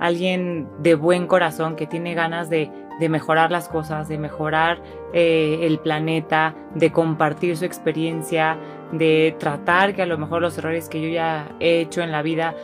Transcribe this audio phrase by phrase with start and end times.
[0.00, 2.70] alguien de buen corazón que tiene ganas de,
[3.10, 4.80] mejorar las cosas, de mejorar
[5.12, 8.56] eh, el planeta, de compartir su experiencia,
[8.92, 12.22] de tratar que a lo mejor los errores que yo ya he hecho en la
[12.22, 12.54] vida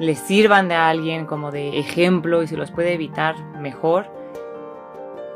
[0.00, 4.06] les sirvan de alguien como de ejemplo y se los puede evitar mejor.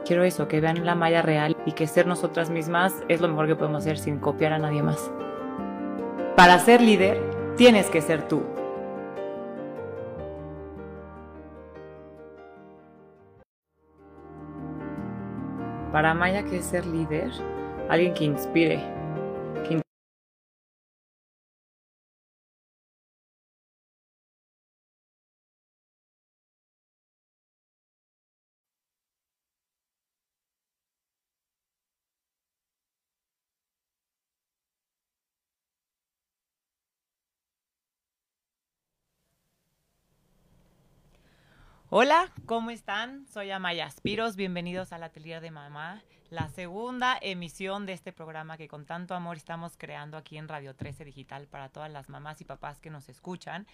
[0.07, 3.49] Quiero eso, que vean la malla real y que ser nosotras mismas es lo mejor
[3.49, 5.13] que podemos hacer sin copiar a nadie más.
[6.37, 7.21] Para ser líder,
[7.57, 8.43] tienes que ser tú.
[15.93, 17.31] Para Maya, ¿qué es ser líder?
[17.91, 18.81] Alguien que inspire,
[41.95, 43.27] Hola, ¿cómo están?
[43.27, 48.67] Soy Amaya Aspiros, bienvenidos al Atelier de Mamá, la segunda emisión de este programa que
[48.67, 52.47] con tanto amor estamos creando aquí en Radio 13 Digital para todas las mamás y
[52.47, 53.67] papás que nos escuchan.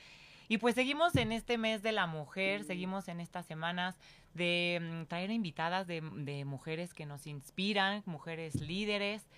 [0.49, 3.95] Y pues seguimos en este mes de la mujer, seguimos en estas semanas
[4.35, 6.01] de mm, traer invitadas de,
[6.45, 9.29] mujeres que nos inspiran, mujeres líderes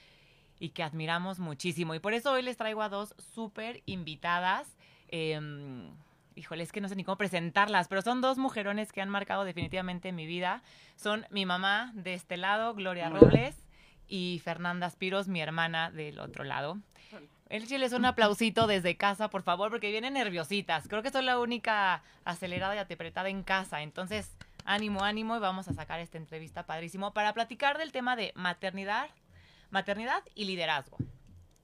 [0.59, 1.95] y que admiramos muchísimo.
[1.95, 4.75] Y por eso hoy les traigo a dos súper invitadas.
[5.09, 5.91] Em,
[6.41, 9.45] híjole, es que no sé ni cómo presentarlas, pero son dos mujerones que han marcado
[9.45, 10.63] definitivamente mi vida.
[10.97, 13.57] Son mi mamá de este lado, Gloria Robles,
[14.09, 16.79] y Fernanda Spiros, mi hermana del otro lado.
[17.49, 20.89] El les un aplausito desde casa, por favor, porque vienen nerviositas.
[20.89, 23.83] Creo que soy la única acelerada y apretada en casa.
[23.83, 28.33] Entonces, ánimo, ánimo, y vamos a sacar esta entrevista padrísimo para platicar del tema de
[28.37, 29.11] maternidad,
[29.71, 30.97] maternidad y liderazgo.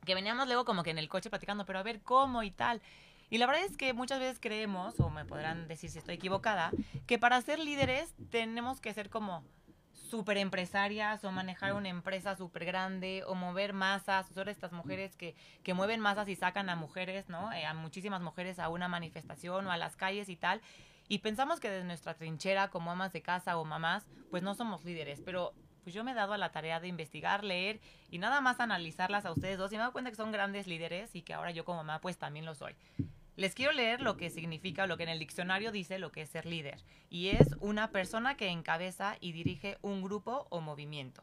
[0.04, 2.82] Que veníamos luego como que en el coche platicando, pero a ver cómo y tal.
[3.28, 6.70] Y la verdad es que muchas veces creemos, o me podrán decir si estoy equivocada,
[7.06, 9.44] que para ser líderes tenemos que ser como
[9.92, 15.34] súper empresarias o manejar una empresa súper grande o mover masas, son estas mujeres que,
[15.65, 17.53] que mueven masas y sacan a mujeres, ¿no?
[17.53, 20.60] Eh, a muchísimas mujeres a una manifestación o a las calles y tal.
[21.09, 24.84] Y pensamos que desde nuestra trinchera como amas de casa o mamás, pues no somos
[24.84, 25.54] líderes, pero
[25.84, 29.25] pues yo me he dado a la tarea de investigar, leer y nada más analizarlas
[29.25, 31.53] a ustedes dos y me he dado cuenta que son grandes líderes y que ahora
[31.53, 32.75] yo como mamá pues también lo soy.
[33.36, 36.30] Les quiero leer lo que significa, lo que en el diccionario dice lo que es
[36.30, 36.82] ser líder.
[37.10, 41.22] Y es una persona que encabeza y dirige un grupo o movimiento.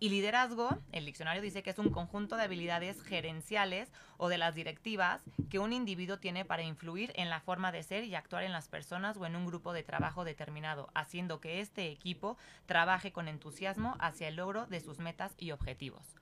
[0.00, 4.54] Y liderazgo, el diccionario dice que es un conjunto de habilidades gerenciales o de las
[4.54, 8.52] directivas que un individuo tiene para influir en la forma de ser y actuar en
[8.52, 13.28] las personas o en un grupo de trabajo determinado, haciendo que este equipo trabaje con
[13.28, 16.16] entusiasmo hacia el logro de sus metas y objetivos.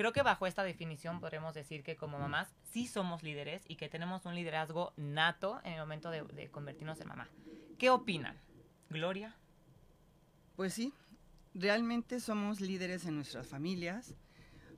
[0.00, 3.90] Creo que bajo esta definición podremos decir que como mamás sí somos líderes y que
[3.90, 7.28] tenemos un liderazgo nato en el momento de, convertirnos en mamá.
[7.76, 8.34] ¿Qué opinan?
[8.88, 9.36] Gloria.
[10.56, 10.94] Pues sí,
[11.52, 14.14] realmente somos líderes en nuestras familias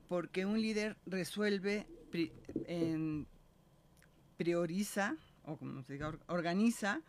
[0.08, 1.86] porque un líder resuelve,
[4.36, 7.00] prioriza, o como se diga, organiza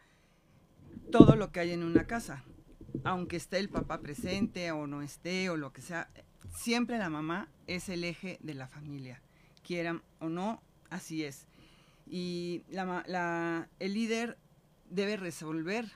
[1.12, 2.44] todo lo que hay en una casa.
[3.06, 6.12] Aunque esté el papá presente o no esté o lo que sea,
[6.52, 9.22] siempre la mamá es el eje de la familia,
[9.66, 11.48] quieran o no, así es.
[12.06, 14.38] Y el líder
[14.90, 15.92] debe resolver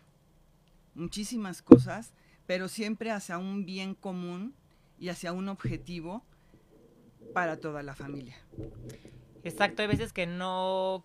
[0.96, 2.14] muchísimas cosas,
[2.46, 4.56] pero siempre hacia un bien común
[5.00, 6.24] y hacia un objetivo
[7.34, 8.38] para toda la familia.
[9.44, 11.04] Exacto, hay veces que no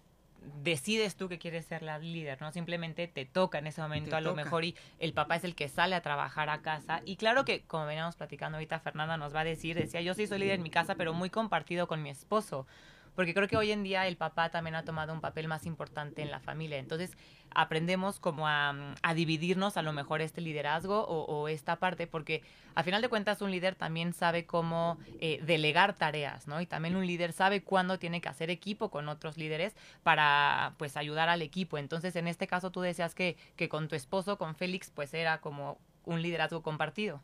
[0.63, 2.53] decides tú que quieres ser la líder, ¿no?
[2.53, 5.69] Simplemente te toca en ese momento a lo mejor y el papá es el que
[5.69, 7.03] sale a trabajar a casa.
[7.05, 10.27] Y claro que, como veníamos platicando ahorita, Fernanda nos va a decir, decía, yo sí
[10.27, 12.67] soy líder en mi casa, pero muy compartido con mi esposo
[13.15, 16.23] porque creo que hoy en día el papá también ha tomado un papel más importante
[16.23, 16.79] en la familia.
[16.79, 17.17] Entonces
[17.51, 22.43] aprendemos como a, dividirnos a lo mejor este liderazgo o, esta parte, porque
[22.75, 26.61] a final de cuentas un líder también sabe cómo eh, delegar tareas, ¿no?
[26.61, 30.97] Y también un líder sabe cuándo tiene que hacer equipo con otros líderes para pues
[30.97, 31.77] ayudar al equipo.
[31.77, 35.41] Entonces en este caso tú decías que, que con tu esposo, con Félix, pues era
[35.41, 37.21] como un liderazgo compartido.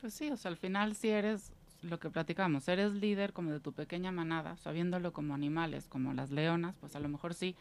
[0.00, 1.52] Pues sí, o sea, al final si eres
[1.82, 6.30] lo que platicamos, eres líder como de tu pequeña manada, sabiéndolo como animales, como las
[6.30, 7.56] leonas, pues a lo mejor sí,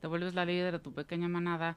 [0.00, 1.76] te vuelves la líder de tu pequeña manada,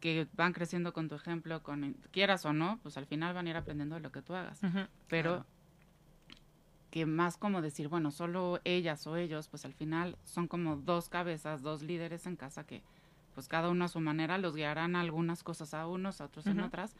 [0.00, 3.50] que van creciendo con tu ejemplo, con quieras o no, pues al final van a
[3.50, 4.60] ir aprendiendo de lo que tú hagas.
[5.08, 5.46] Pero
[6.90, 11.08] que más como decir, bueno, solo ellas o ellos, pues al final son como dos
[11.08, 12.82] cabezas, dos líderes en casa que
[13.34, 16.58] pues cada uno a su manera los guiarán algunas cosas a unos, a otros en
[16.60, 16.96] otras,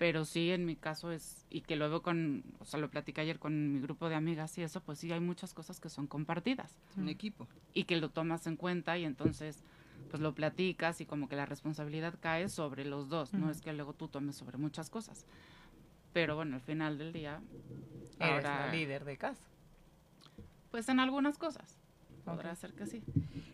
[0.00, 3.38] pero sí en mi caso es, y que veo con, o sea, lo platicé ayer
[3.38, 6.78] con mi grupo de amigas y eso, pues sí hay muchas cosas que son compartidas.
[6.96, 7.46] Un equipo.
[7.74, 9.62] Y que lo tomas en cuenta y entonces
[10.08, 13.74] pues lo platicas y como que la responsabilidad cae sobre los dos, no es que
[13.74, 15.26] luego tú tomes sobre muchas cosas.
[16.14, 17.42] Pero bueno, al final del día,
[18.18, 19.44] Eres ahora, la líder de casa.
[20.70, 21.78] Pues en algunas cosas.
[22.24, 23.02] Podrá ser que sí.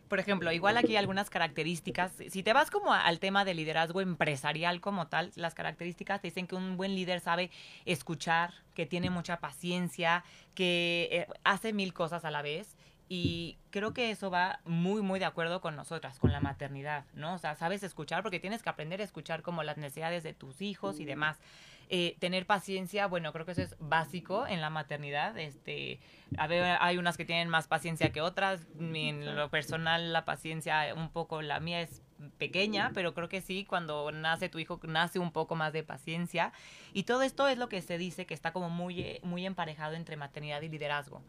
[0.09, 2.13] Por ejemplo, igual aquí hay algunas características.
[2.29, 6.47] Si te vas como al tema de liderazgo empresarial como tal, las características te dicen
[6.47, 7.51] que un buen líder sabe
[7.85, 10.25] escuchar, que tiene mucha paciencia,
[10.55, 12.77] que eh, hace mil cosas a la vez.
[13.09, 17.35] Y creo que eso va muy, muy de acuerdo con nosotras, con la maternidad, ¿no?
[17.35, 20.61] O sea, sabes escuchar porque tienes que aprender a escuchar como las necesidades de tus
[20.61, 21.39] hijos y demás.
[21.89, 25.39] Eh, tener paciencia, bueno, creo que eso es básico en la maternidad.
[25.39, 26.01] Este,
[26.37, 28.67] a ver, hay unas que tienen más paciencia que otras.
[28.79, 32.03] En lo personal, la paciencia, un poco la mía es
[32.39, 36.53] pequeña, pero creo que sí, cuando nace tu hijo, nace un poco más de paciencia.
[36.93, 40.17] Y todo esto es lo que se dice que está como muy, muy emparejado entre
[40.17, 41.23] maternidad y liderazgo.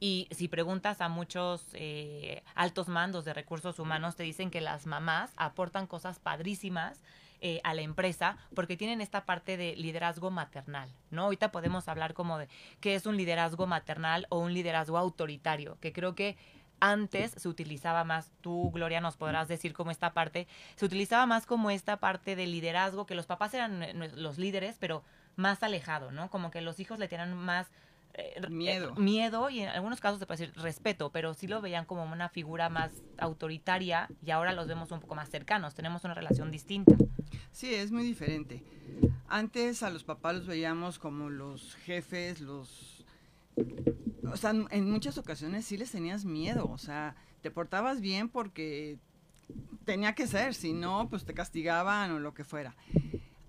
[0.00, 4.86] Y si preguntas a muchos eh, altos mandos de recursos humanos, te dicen que las
[4.86, 7.00] mamás aportan cosas padrísimas
[7.40, 11.24] eh, a la empresa porque tienen esta parte de liderazgo maternal, ¿no?
[11.24, 12.48] Ahorita podemos hablar como de
[12.80, 16.36] qué es un liderazgo maternal o un liderazgo autoritario, que creo que
[16.80, 21.46] antes se utilizaba más, tú Gloria nos podrás decir cómo esta parte, se utilizaba más
[21.46, 23.86] como esta parte de liderazgo, que los papás eran
[24.16, 25.04] los líderes, pero
[25.36, 26.30] más alejado, ¿no?
[26.30, 27.68] Como que los hijos le tenían más
[28.14, 28.94] eh, miedo.
[28.96, 32.28] miedo y en algunos casos se puede decir respeto, pero sí lo veían como una
[32.28, 36.96] figura más autoritaria y ahora los vemos un poco más cercanos, tenemos una relación distinta.
[37.52, 38.62] Sí, es muy diferente.
[39.28, 43.04] Antes a los papás los veíamos como los jefes, los...
[44.30, 48.98] O sea, en muchas ocasiones sí les tenías miedo, o sea, te portabas bien porque
[49.84, 52.76] tenía que ser, si no, pues te castigaban o lo que fuera.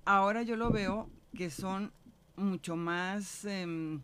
[0.06, 1.94] Ahora yo lo veo que son
[2.36, 3.46] mucho más...
[3.46, 4.02] Em,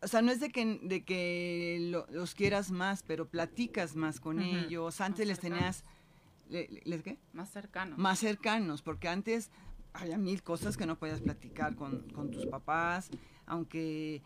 [0.00, 4.40] o sea, no es de que, de que los quieras más, pero platicas más con
[4.40, 5.00] ellos.
[5.00, 5.84] Antes les tenías...
[6.48, 7.18] ¿Les qué?
[7.32, 7.98] Más cercanos.
[7.98, 9.50] Más cercanos, porque antes
[9.92, 13.10] había mil cosas que no podías platicar con, con tus papás,
[13.46, 14.22] aunque,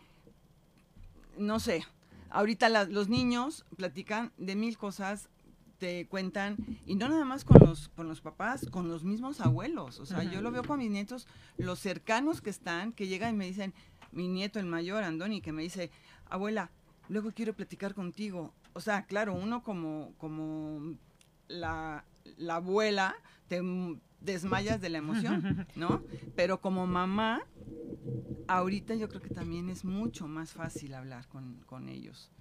[1.37, 1.85] no sé,
[2.29, 5.29] ahorita los niños platican de mil cosas,
[5.77, 9.99] te cuentan, y no nada más con los, con los papás, con los mismos abuelos.
[9.99, 11.25] O sea, yo lo veo con mis nietos,
[11.57, 13.73] los cercanos que están, que llegan y me dicen,
[14.11, 15.89] mi nieto, el mayor, Andoni, que me dice,
[16.29, 16.69] abuela,
[17.07, 18.53] luego quiero platicar contigo.
[18.73, 20.95] O sea, claro, uno como, como
[21.49, 22.05] la,
[22.37, 23.15] la abuela,
[23.49, 23.61] te
[24.21, 26.03] desmayas de la emoción, ¿no?
[26.35, 27.41] Pero como mamá,
[28.47, 32.31] ahorita yo creo que también es mucho más fácil hablar con, con ellos.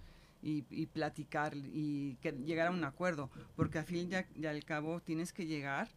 [0.40, 5.00] Y, y, platicar y que, llegar a un acuerdo, porque al fin y al cabo
[5.00, 5.88] tienes que llegar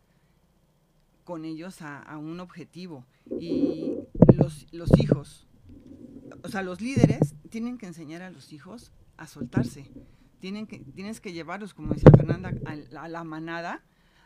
[1.24, 3.06] con ellos a, a un objetivo.
[3.40, 4.00] Y
[4.36, 5.48] los, los hijos,
[6.44, 9.92] o sea, los líderes tienen que enseñar a los hijos a soltarse.
[10.42, 12.52] Tienen que, tienes que llevarlos, como decía Fernanda,
[12.98, 13.82] a la manada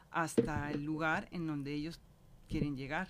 [0.09, 1.99] hasta el lugar en donde ellos
[2.47, 3.09] quieren llegar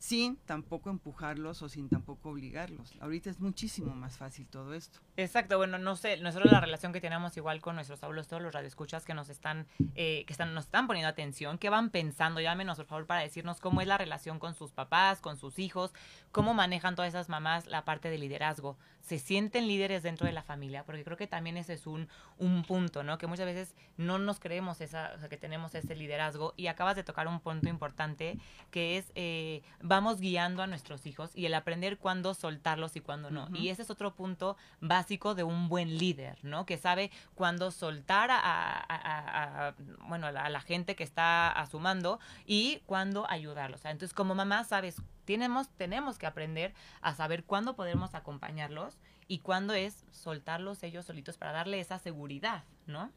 [0.00, 2.94] sin tampoco empujarlos o sin tampoco obligarlos.
[3.00, 4.98] Ahorita es muchísimo más fácil todo esto.
[5.18, 8.54] Exacto, bueno, no sé, nosotros la relación que tenemos igual con nuestros abuelos, todos los
[8.54, 12.78] radioescuchas que nos están, eh, que están, nos están poniendo atención, que van pensando, llámenos
[12.78, 15.92] por favor para decirnos cómo es la relación con sus papás, con sus hijos,
[16.32, 18.78] cómo manejan todas esas mamás la parte de liderazgo.
[19.02, 22.62] Se sienten líderes dentro de la familia, porque creo que también ese es un, un
[22.64, 23.18] punto, ¿no?
[23.18, 26.96] Que muchas veces no nos creemos esa, o sea, que tenemos ese liderazgo y acabas
[26.96, 28.38] de tocar un punto importante
[28.70, 33.30] que es eh, vamos guiando a nuestros hijos y el aprender cuándo soltarlos y cuándo
[33.30, 33.48] no.
[33.54, 36.66] Y ese es otro punto básico de un buen líder, ¿no?
[36.66, 39.74] Que sabe cuándo soltar a,
[40.08, 43.84] bueno, a la, gente que está a su mando y cuándo ayudarlos.
[43.84, 48.98] Entonces, como mamá, sabes, tenemos, tenemos que aprender a saber cuándo podemos acompañarlos
[49.28, 53.10] y cuándo es soltarlos ellos solitos para darle esa seguridad, ¿no?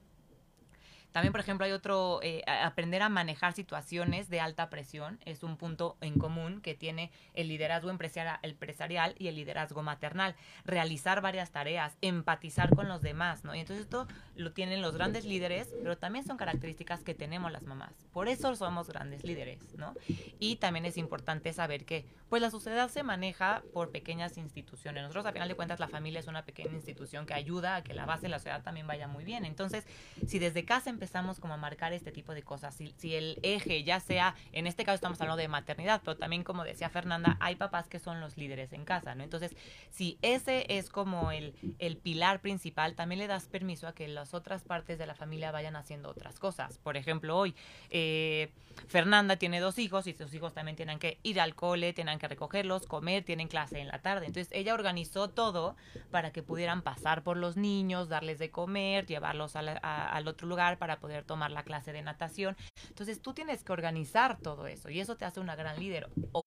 [1.13, 5.58] También, por ejemplo, hay otro, eh, aprender a manejar situaciones de alta presión es un
[5.58, 10.36] punto en común que tiene el liderazgo empresarial y el liderazgo maternal.
[10.65, 13.53] Realizar varias tareas, empatizar con los demás, ¿no?
[13.53, 17.63] Y entonces esto lo tienen los grandes líderes, pero también son características que tenemos las
[17.63, 17.93] mamás.
[18.12, 19.93] Por eso somos grandes líderes, ¿no?
[20.39, 25.03] Y también es importante saber que, pues la sociedad se maneja por pequeñas instituciones.
[25.03, 27.93] Nosotros, a final de cuentas, la familia es una pequeña institución que ayuda a que
[27.93, 29.46] la base de la sociedad también vaya muy bien.
[29.46, 29.86] Entonces,
[30.25, 31.03] si desde casa empezamos
[31.40, 32.76] como a marcar este tipo de cosas.
[32.76, 36.64] Si, el eje ya sea, en este caso estamos hablando de maternidad, pero también como
[36.64, 39.24] decía Fernanda, hay papás que son los líderes en casa, ¿no?
[39.24, 39.56] Entonces,
[39.90, 44.34] si ese es como el, el pilar principal, también le das permiso a que las
[44.34, 46.78] otras partes de la familia vayan haciendo otras cosas.
[46.80, 47.56] Por ejemplo, hoy
[47.90, 48.52] eh,
[48.88, 52.28] Fernanda tiene dos hijos y sus hijos también tienen que ir al cole, tienen que
[52.28, 54.26] recogerlos, comer, tienen clase en la tarde.
[54.26, 55.76] Entonces, ella organizó todo
[56.12, 60.93] para que pudieran pasar por los niños, darles de comer, llevarlos al otro lugar para
[60.94, 62.56] para poder tomar la clase de natación.
[62.90, 66.10] Entonces tú tienes que organizar todo eso y eso te hace una gran líder.
[66.32, 66.44] O,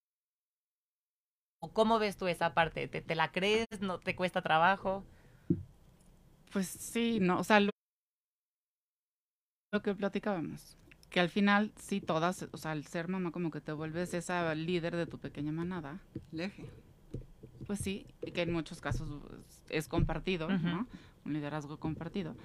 [1.72, 2.88] ¿Cómo ves tú esa parte?
[2.88, 3.80] ¿Te, ¿Te, la crees?
[3.80, 5.04] ¿No te cuesta trabajo?
[6.52, 7.70] Pues sí, no, o sea, lo,
[9.72, 10.76] lo que platicábamos
[11.10, 14.54] que al final sí todas, o sea, al ser mamá como que te vuelves esa
[14.54, 16.00] líder de tu pequeña manada.
[16.32, 16.68] Leje.
[17.66, 19.08] Pues sí, que en muchos casos
[19.70, 20.86] es compartido, ¿no?
[21.24, 22.36] Un liderazgo compartido.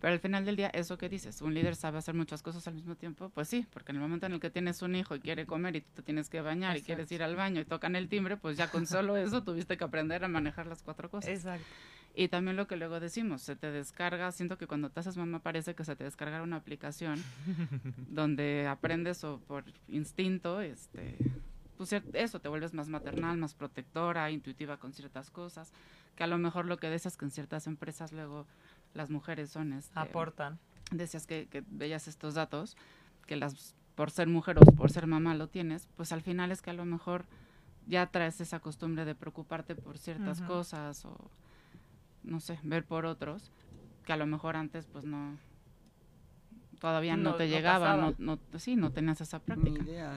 [0.00, 2.74] Pero al final del día, eso que dices, un líder sabe hacer muchas cosas al
[2.74, 5.20] mismo tiempo, pues sí, porque en el momento en el que tienes un hijo y
[5.20, 7.96] quiere comer y tú te tienes que bañar y quieres ir al baño y tocan
[7.96, 11.30] el timbre, pues ya con solo eso tuviste que aprender a manejar las cuatro cosas.
[11.30, 11.66] Exacto.
[12.18, 15.40] Y también lo que luego decimos, se te descarga, siento que cuando te haces mamá
[15.40, 17.22] parece que se te descarga una aplicación
[18.08, 21.18] donde aprendes o por instinto, este,
[21.76, 25.72] pues eso, te vuelves más maternal, más protectora, intuitiva con ciertas cosas,
[26.16, 28.46] que a lo mejor lo que decías que en ciertas empresas luego
[28.96, 29.72] las mujeres son...
[29.72, 30.58] Este, Aportan.
[30.90, 32.76] Decías que, que veías estos datos,
[33.26, 36.62] que las por ser mujer o por ser mamá lo tienes, pues al final es
[36.62, 37.24] que a lo mejor
[37.88, 41.16] ya traes esa costumbre de preocuparte por ciertas cosas o
[42.22, 43.50] no sé, ver por otros,
[44.04, 45.38] que a lo mejor antes pues no,
[46.78, 49.82] todavía no, te llegaba, no, no, sí, no tenías esa práctica.
[49.82, 50.12] Ni idea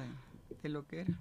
[0.62, 1.14] de, lo que era.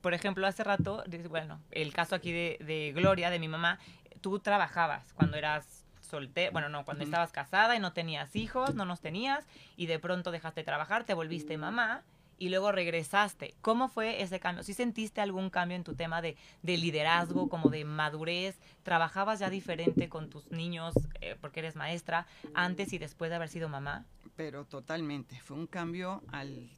[0.00, 3.78] Por ejemplo, hace rato, bueno, el caso aquí de, de Gloria, de mi mamá,
[4.26, 8.84] tú trabajabas cuando eras soltera, bueno, no, cuando estabas casada y no tenías hijos, no
[8.84, 12.02] nos tenías, y de pronto dejaste de trabajar, te volviste mamá,
[12.36, 13.54] y luego regresaste.
[13.60, 14.64] ¿Cómo fue ese cambio?
[14.64, 18.58] ¿Sí sentiste algún cambio en tu tema de, liderazgo, como de madurez?
[18.82, 23.48] ¿Trabajabas ya diferente con tus niños eh, porque eres maestra antes y después de haber
[23.48, 24.06] sido mamá?
[24.34, 26.68] Pero totalmente, fue un cambio al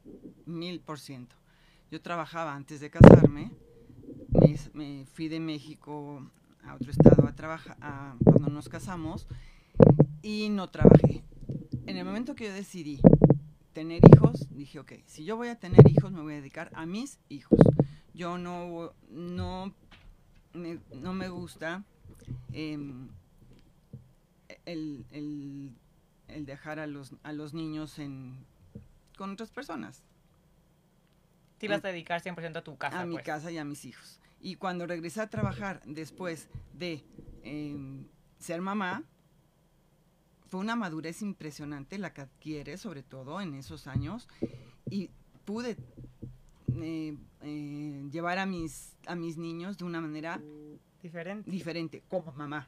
[0.45, 1.35] mil por ciento.
[1.89, 3.49] Yo trabajaba antes de casarme,
[4.73, 6.23] me, fui de México
[6.63, 7.77] a otro estado a trabajar
[8.23, 9.27] cuando nos casamos
[10.21, 11.23] y no trabajé.
[11.85, 12.99] En el momento que yo decidí
[13.73, 16.85] tener hijos, dije, ok, si yo voy a tener hijos, me voy a dedicar a
[16.85, 17.59] mis hijos.
[18.13, 19.73] Yo no, no,
[20.53, 21.83] me, no me gusta
[22.51, 23.07] em,
[24.65, 25.71] el, el,
[26.27, 28.45] el, dejar a los, a los niños en,
[29.17, 30.03] con otras personas.
[31.57, 33.01] Te ibas a dedicar 100% a tu casa.
[33.01, 33.25] A mi pues.
[33.25, 34.19] casa y a mis hijos.
[34.41, 37.03] Y cuando regresé a trabajar después de
[37.43, 38.05] em,
[38.39, 39.03] ser mamá,
[40.49, 44.27] fue una madurez impresionante la que adquiere, sobre todo en esos años,
[44.89, 45.09] y
[45.45, 45.77] pude
[46.81, 50.41] eh, eh, llevar a mis, a mis niños de una manera
[51.01, 52.67] diferente, diferente como mamá.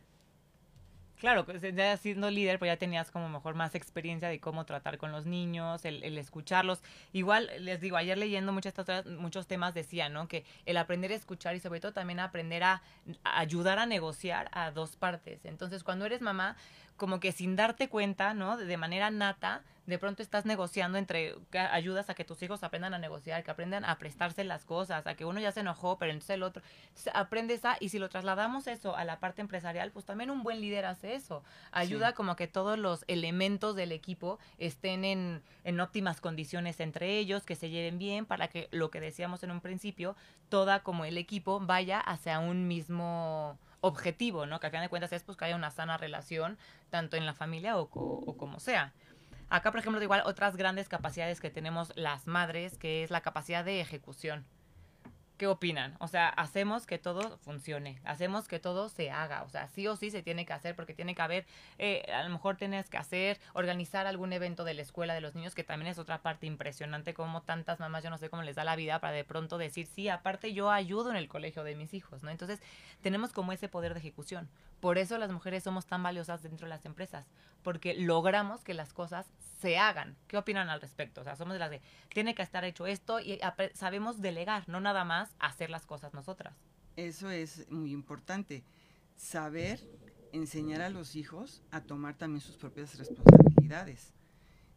[1.22, 4.98] Claro, pues ya siendo líder, pues ya tenías como mejor más experiencia de cómo tratar
[4.98, 6.82] con los niños, el, escucharlos.
[7.14, 8.74] Igual, les digo, ayer leyendo muchas,
[9.06, 10.28] muchos temas decía, ¿no?
[10.28, 12.82] Que el aprender a escuchar y sobre todo también aprender a
[13.24, 15.46] ayudar a negociar a dos partes.
[15.46, 16.58] Entonces, cuando eres mamá,
[17.02, 18.58] como que sin darte cuenta, ¿no?
[18.58, 21.34] De manera nata, de pronto estás negociando entre
[21.72, 25.16] ayudas a que tus hijos aprendan a negociar, que aprendan a prestarse las cosas, a
[25.16, 26.62] que uno ya se enojó, pero entonces el otro
[27.16, 30.62] aprendes a y si lo trasladamos eso a la parte empresarial, pues también un buen
[30.62, 31.44] líder hace eso.
[31.72, 37.48] Ayuda como que todos los elementos del equipo estén en, en óptimas condiciones entre ellos,
[37.48, 40.16] que se lleven bien para que lo que decíamos en un principio,
[40.50, 44.60] toda como el equipo vaya hacia un mismo objetivo, ¿no?
[44.60, 46.58] Que al final de cuentas es pues que haya una sana relación,
[46.90, 48.94] tanto en la familia o, o como sea.
[49.50, 53.66] Acá, por ejemplo, igual otras grandes capacidades que tenemos las madres, que es la capacidad
[53.66, 54.46] de ejecución.
[55.42, 55.96] ¿Qué opinan?
[56.00, 59.96] O sea, hacemos que todo funcione, hacemos que todo se haga, o sea, sí o
[59.96, 61.48] sí se tiene que hacer porque tiene que haber,
[61.80, 65.34] eh, a lo mejor tienes que hacer, organizar algún evento de la escuela de los
[65.34, 68.56] niños, que también es otra parte impresionante, como tantas mamás, yo no sé cómo les
[68.56, 71.74] da la vida para de pronto decir, sí, aparte yo ayudo en el colegio de
[71.74, 72.30] mis hijos, ¿no?
[72.30, 72.62] Entonces,
[73.02, 74.48] tenemos como ese poder de ejecución.
[74.80, 77.26] Por eso las mujeres somos tan valiosas dentro de las empresas,
[77.64, 79.26] porque logramos que las cosas
[79.62, 80.18] se hagan.
[80.28, 81.22] ¿Qué opinan al respecto?
[81.22, 83.40] O sea, somos de las de, tiene que estar hecho esto y
[83.74, 86.56] sabemos delegar, no nada más hacer las cosas nosotras.
[86.96, 88.64] Eso es muy importante.
[89.16, 89.80] Saber
[90.34, 94.14] enseñar a los hijos a tomar también sus propias responsabilidades.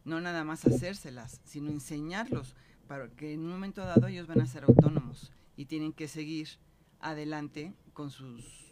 [0.03, 2.55] No nada más hacérselas, sino enseñarlos
[2.87, 6.47] para que en un momento dado ellos van a ser autónomos y tienen que seguir
[6.99, 8.65] adelante con sus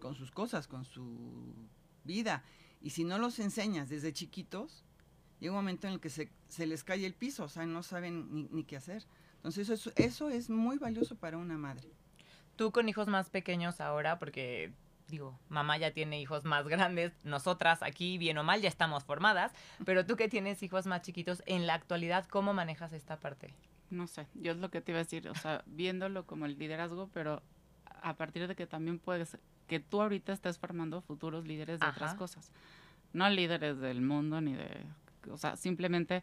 [0.00, 1.54] con sus cosas, con su
[2.02, 2.42] vida.
[2.80, 4.84] Y si no los enseñas desde chiquitos,
[5.42, 8.48] llega un momento en el que se, les cae el piso, o sea, no saben
[8.52, 9.04] ni, qué hacer.
[9.36, 11.90] Entonces eso, eso es muy valioso para una madre.
[12.54, 14.72] Tú con hijos más pequeños ahora, porque
[15.08, 19.52] digo, mamá ya tiene hijos más grandes, nosotras aquí, bien o mal, ya estamos formadas,
[19.84, 23.52] pero tú que tienes hijos más chiquitos, en la actualidad, ¿cómo manejas esta parte?
[23.90, 26.56] No sé, yo es lo que te iba a decir, o sea, viéndolo como el
[26.56, 27.42] liderazgo, pero
[28.00, 32.14] a partir de que también puedes que tú ahorita estás formando futuros líderes de otras
[32.14, 32.52] cosas.
[33.12, 34.86] no líderes del mundo ni de,
[35.30, 36.22] o sea, simplemente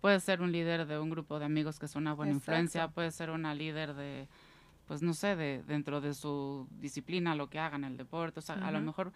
[0.00, 3.10] puede ser un líder de un grupo de amigos que es una buena influencia, puede
[3.10, 4.28] ser una líder de,
[4.86, 8.56] pues no sé, de dentro de su disciplina, lo que hagan, el deporte, o sea,
[8.56, 9.12] a lo mejor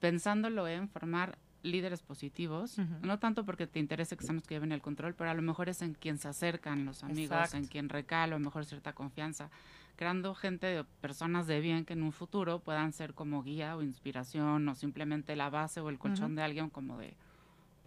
[0.00, 4.82] pensándolo en formar líderes positivos, no tanto porque te interese que seamos que lleven el
[4.82, 8.24] control, pero a lo mejor es en quien se acercan los amigos, en quien recae
[8.24, 9.50] a lo mejor cierta confianza,
[9.96, 14.68] creando gente, personas de bien que en un futuro puedan ser como guía o inspiración
[14.68, 17.16] o simplemente la base o el colchón de alguien como de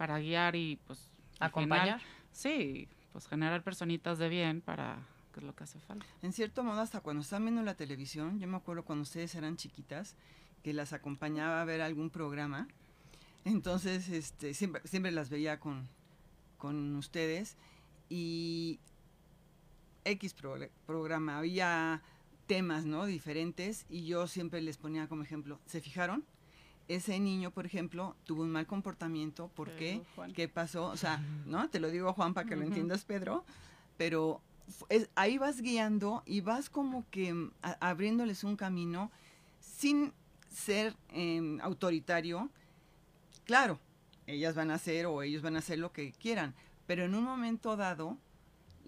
[0.00, 2.00] para guiar y pues acompañar.
[2.32, 4.96] sí, pues generar personitas de bien para
[5.34, 6.06] que es lo que hace falta.
[6.22, 9.58] En cierto modo, hasta cuando están viendo la televisión, yo me acuerdo cuando ustedes eran
[9.58, 10.16] chiquitas,
[10.62, 12.66] que las acompañaba a ver algún programa
[13.44, 15.88] entonces, este, siempre, siempre las veía con,
[16.58, 17.56] con ustedes
[18.08, 18.78] y
[20.04, 20.34] X
[20.86, 22.02] programa, había
[22.46, 23.06] temas, ¿no?
[23.06, 26.24] Diferentes y yo siempre les ponía como ejemplo, ¿se fijaron?
[26.90, 30.02] Ese niño, por ejemplo, tuvo un mal comportamiento, ¿por qué?
[30.34, 30.86] ¿Qué pasó?
[30.86, 31.68] O sea, ¿no?
[31.70, 33.44] Te lo digo, Juan, para que lo entiendas, Pedro,
[33.96, 34.40] pero
[35.14, 39.10] ahí vas guiando y vas como que abriéndoles un camino
[39.60, 40.12] sin
[40.48, 42.50] ser em, autoritario,
[43.50, 43.80] Claro,
[44.28, 46.54] ellas van a hacer o ellos van a hacer lo que quieran,
[46.86, 48.16] pero en un momento dado,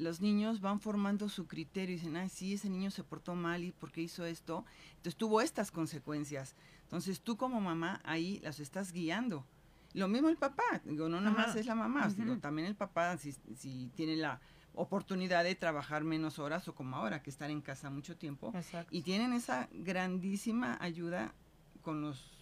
[0.03, 3.65] los niños van formando su criterio y dicen, ay, sí, ese niño se portó mal
[3.65, 4.65] y por qué hizo esto.
[4.97, 6.55] Entonces tuvo estas consecuencias.
[6.83, 9.47] Entonces tú como mamá ahí las estás guiando.
[9.95, 13.33] Lo mismo el papá, digo, no nada más es la mamá, también el papá si,
[13.57, 14.41] si, tiene la
[14.75, 18.53] oportunidad de trabajar menos horas o como ahora, que estar en casa mucho tiempo.
[18.91, 21.35] Y tienen esa grandísima ayuda
[21.83, 22.33] con los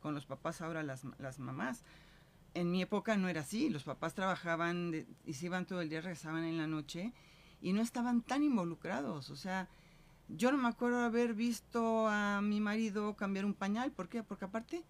[0.00, 1.82] con los papás ahora las, las mamás.
[2.54, 6.00] En mi época no era así, los papás trabajaban y se iban todo el día,
[6.00, 7.12] regresaban en la noche
[7.60, 9.30] y no estaban tan involucrados.
[9.30, 9.68] O sea,
[10.28, 13.92] yo no me acuerdo haber visto a mi marido cambiar un pañal.
[13.92, 14.22] ¿Por qué?
[14.22, 14.84] Porque aparte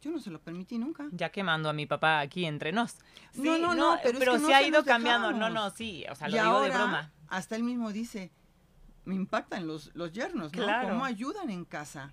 [0.00, 1.08] yo no se lo permití nunca.
[1.12, 2.96] Ya quemando a mi papá aquí entre nos.
[3.34, 5.32] no, no, no, pero, se ha ido cambiando.
[5.32, 7.10] No, no, sí, o sea, lo digo de broma.
[7.28, 8.30] Hasta él mismo dice,
[9.04, 10.66] me impactan los, los yernos, ¿no?
[10.82, 12.12] ¿Cómo ayudan en casa?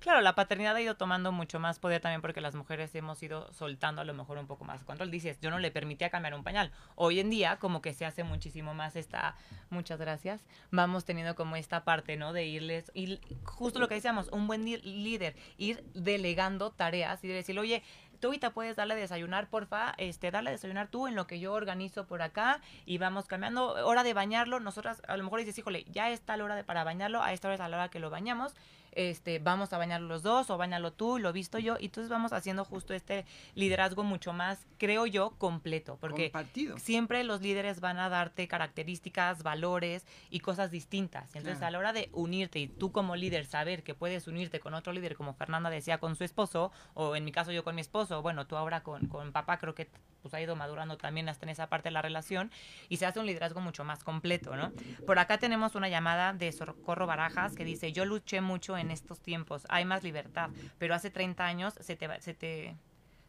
[0.00, 3.52] Claro, la paternidad ha ido tomando mucho más poder también porque las mujeres hemos ido
[3.52, 5.10] soltando a lo mejor un poco más control.
[5.10, 6.70] Dices, yo no le permitía cambiar un pañal.
[6.94, 9.34] Hoy en día como que se hace muchísimo más esta,
[9.70, 12.32] muchas gracias, vamos teniendo como esta parte, ¿no?
[12.32, 17.58] De irles, y justo lo que decíamos, un buen líder, ir delegando tareas y decir,
[17.58, 17.82] oye,
[18.20, 21.40] tú ahorita puedes darle a desayunar, porfa, este, darle a desayunar tú en lo que
[21.40, 23.86] yo organizo por acá y vamos cambiando.
[23.86, 26.84] Hora de bañarlo, nosotras a lo mejor dices, híjole, ya está la hora de, para
[26.84, 28.54] bañarlo, a esta hora es a la hora que lo bañamos
[28.92, 32.32] este, vamos a bañar los dos o bañalo tú, lo visto yo, y entonces vamos
[32.32, 33.24] haciendo justo este
[33.54, 36.32] liderazgo mucho más, creo yo, completo, porque
[36.78, 41.34] siempre los líderes van a darte características, valores y cosas distintas.
[41.34, 44.74] Entonces, a la hora de unirte y tú como líder saber que puedes unirte con
[44.74, 47.80] otro líder, como Fernanda decía, con su esposo, o en mi caso yo con mi
[47.80, 49.88] esposo, bueno, tú ahora con, con papá creo que
[50.22, 52.50] pues ha ido madurando también hasta en esa parte de la relación
[52.88, 54.72] y se hace un liderazgo mucho más completo, ¿no?
[55.06, 59.20] Por acá tenemos una llamada de Socorro Barajas que dice, yo luché mucho en estos
[59.20, 62.76] tiempos, hay más libertad, pero hace 30 años se te, se te,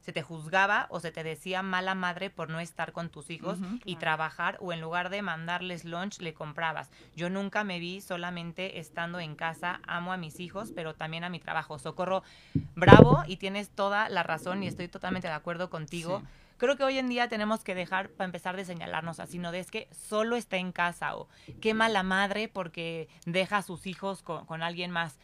[0.01, 3.59] se te juzgaba o se te decía mala madre por no estar con tus hijos
[3.85, 6.89] y trabajar o en lugar de mandarles lunch le comprabas.
[7.15, 11.29] Yo nunca me vi solamente estando en casa, amo a mis hijos, pero también a
[11.29, 11.77] mi trabajo.
[11.79, 12.23] Socorro,
[12.75, 16.23] bravo y tienes toda la razón y estoy totalmente de acuerdo contigo.
[16.59, 19.59] Creo que hoy en día tenemos que dejar para empezar de señalarnos así, no de
[19.59, 21.27] es que solo está en casa o
[21.61, 25.17] qué mala madre porque deja a sus hijos con, con alguien más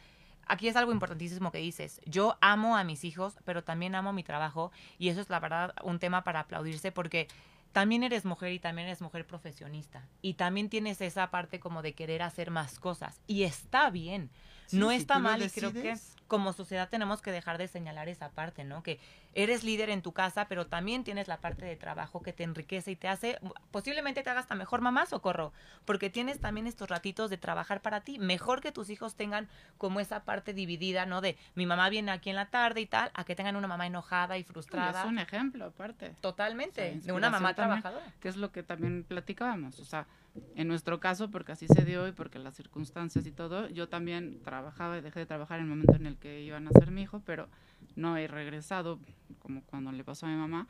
[0.46, 2.00] aquí es algo importantísimo que dices.
[2.06, 5.74] Yo amo a mis hijos, pero también amo mi trabajo y eso es la verdad
[5.82, 7.28] un tema para aplaudirse porque
[7.72, 11.94] también eres mujer y también eres mujer profesionista y también tienes esa parte como de
[11.94, 14.30] querer hacer más cosas y está bien
[14.72, 15.94] no está mal y creo que
[16.26, 18.82] como sociedad tenemos que dejar de señalar esa parte, ¿no?
[18.82, 18.98] Que
[19.36, 22.90] eres líder en tu casa, pero también tienes la parte de trabajo que te enriquece
[22.90, 23.38] y te hace,
[23.70, 25.52] posiblemente te hagas hasta mejor mamá, socorro,
[25.84, 28.18] porque tienes también estos ratitos de trabajar para ti.
[28.18, 29.46] Mejor que tus hijos tengan
[29.76, 31.20] como esa parte dividida, ¿no?
[31.20, 33.86] De mi mamá viene aquí en la tarde y tal, a que tengan una mamá
[33.86, 35.02] enojada y frustrada.
[35.02, 36.14] Es un ejemplo, aparte.
[36.22, 38.14] Totalmente, de una mamá trabajadora.
[38.20, 40.06] Que es lo que también platicábamos, o sea,
[40.54, 44.42] en nuestro caso, porque así se dio y porque las circunstancias y todo, yo también
[44.42, 47.02] trabajaba y dejé de trabajar en el momento en el que iban a ser mi
[47.02, 47.48] hijo, pero
[47.96, 49.00] no he regresado
[49.40, 50.68] como cuando le pasó a mi mamá,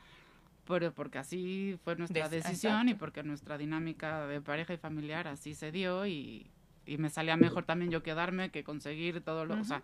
[0.65, 5.53] pero porque así fue nuestra decisión y porque nuestra dinámica de pareja y familiar así
[5.53, 6.49] se dio y,
[6.85, 9.81] y me salía mejor también yo quedarme que conseguir todo lo, o sea,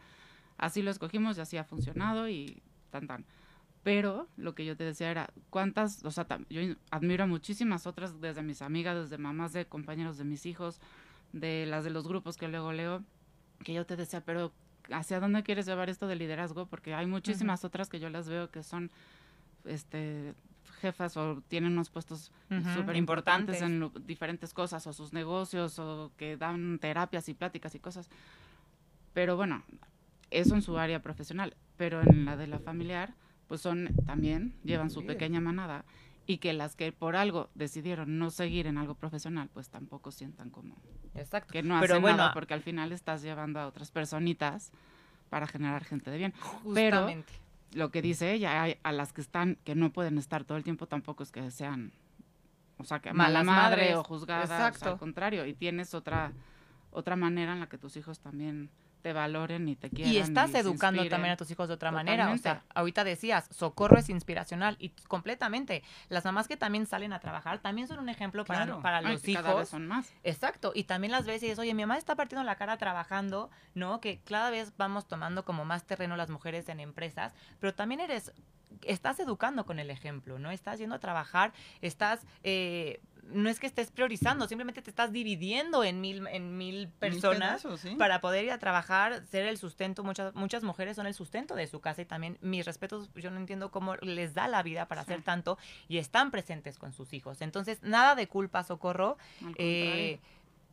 [0.58, 3.26] así lo escogimos y así ha funcionado y tan tan.
[3.84, 6.06] Pero lo que yo te decía era, ¿cuántas?
[6.06, 10.24] O sea, yo admiro a muchísimas otras, desde mis amigas, desde mamás de compañeros de
[10.24, 10.80] mis hijos,
[11.34, 13.04] de las de los grupos que luego leo,
[13.64, 14.54] que yo te decía, pero
[14.92, 16.66] ¿hacia dónde quieres llevar esto de liderazgo?
[16.66, 18.92] Porque hay muchísimas otras que yo las veo que son
[19.66, 20.34] este,
[20.82, 23.62] jefas o tienen unos puestos Ujú, súper importantes.
[23.62, 28.10] en lo- diferentes cosas o sus negocios o que dan terapias y pláticas y cosas.
[29.14, 29.64] Pero bueno,
[30.32, 33.14] eso en su área profesional, pero en la de la familiar,
[33.48, 35.86] pues son también, llevan su pequeña manada
[36.26, 40.50] y que las que por algo decidieron no seguir en algo profesional, pues tampoco sientan
[40.50, 40.76] como
[41.16, 41.52] Exacto.
[41.52, 44.72] que no Pero hacen bueno, nada porque al final estás llevando a otras personitas
[45.30, 46.34] para generar gente de bien.
[46.74, 47.34] Pero Justamente.
[47.74, 50.64] lo que dice ella, hay a las que están, que no pueden estar todo el
[50.64, 51.92] tiempo, tampoco es que sean,
[52.78, 53.96] o sea, que mala Malas madre madres.
[53.98, 56.32] o juzgadas, o sea, al contrario, y tienes otra,
[56.94, 58.70] otra manera en la que tus hijos también
[59.02, 60.14] te valoren y te quieran.
[60.14, 62.32] Y estás educando también a tus hijos de otra manera.
[62.32, 65.84] O sea, ahorita decías, socorro es inspiracional y completamente.
[66.08, 68.82] Las mamás que también salen a trabajar también son un ejemplo para, Claro.
[68.82, 69.70] para Ay, los que cada vez hijos.
[69.70, 70.14] son más.
[70.24, 74.00] Exacto, y también las veces oye, mi mamá está partiendo la cara trabajando, ¿no?
[74.00, 78.32] Que cada vez vamos tomando como más terreno las mujeres en empresas, pero también eres,
[78.84, 80.50] estás educando con el ejemplo, ¿no?
[80.50, 81.52] Estás yendo a trabajar,
[81.82, 86.90] estás, eh, no es que estés priorizando, simplemente te estás dividiendo en mil, en mil
[86.90, 87.96] personas pedazos, ¿sí?
[87.96, 91.68] para poder ir a trabajar, ser el sustento, muchas, muchas mujeres son el sustento de
[91.68, 95.04] su casa y también mis respetos, yo no entiendo cómo les da la vida para
[95.04, 95.12] Sí.
[95.12, 95.58] hacer tanto
[95.88, 97.42] y están presentes con sus hijos.
[97.42, 99.18] Entonces, nada de culpa, socorro.
[99.46, 99.56] Al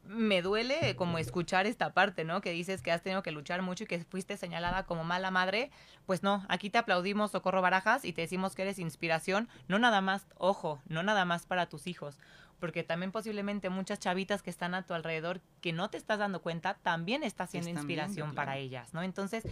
[0.04, 2.40] me duele como escuchar esta parte, ¿no?
[2.40, 5.70] Que dices que has tenido que luchar mucho y que fuiste señalada como mala madre.
[6.06, 10.00] Pues no, aquí te aplaudimos, Socorro Barajas, y te decimos que eres inspiración, no nada
[10.00, 12.18] más, ojo, no nada más para tus hijos,
[12.58, 16.42] porque también posiblemente muchas chavitas que están a tu alrededor que no te estás dando
[16.42, 18.60] cuenta, también está siendo Están inspiración viendo, para claro.
[18.60, 19.02] ellas, ¿no?
[19.02, 19.44] Entonces,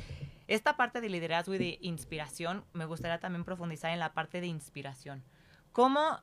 [0.47, 4.47] esta parte de liderazgo y de inspiración, me gustaría también profundizar en la parte de
[4.47, 5.23] inspiración.
[5.73, 6.21] ¿Cómo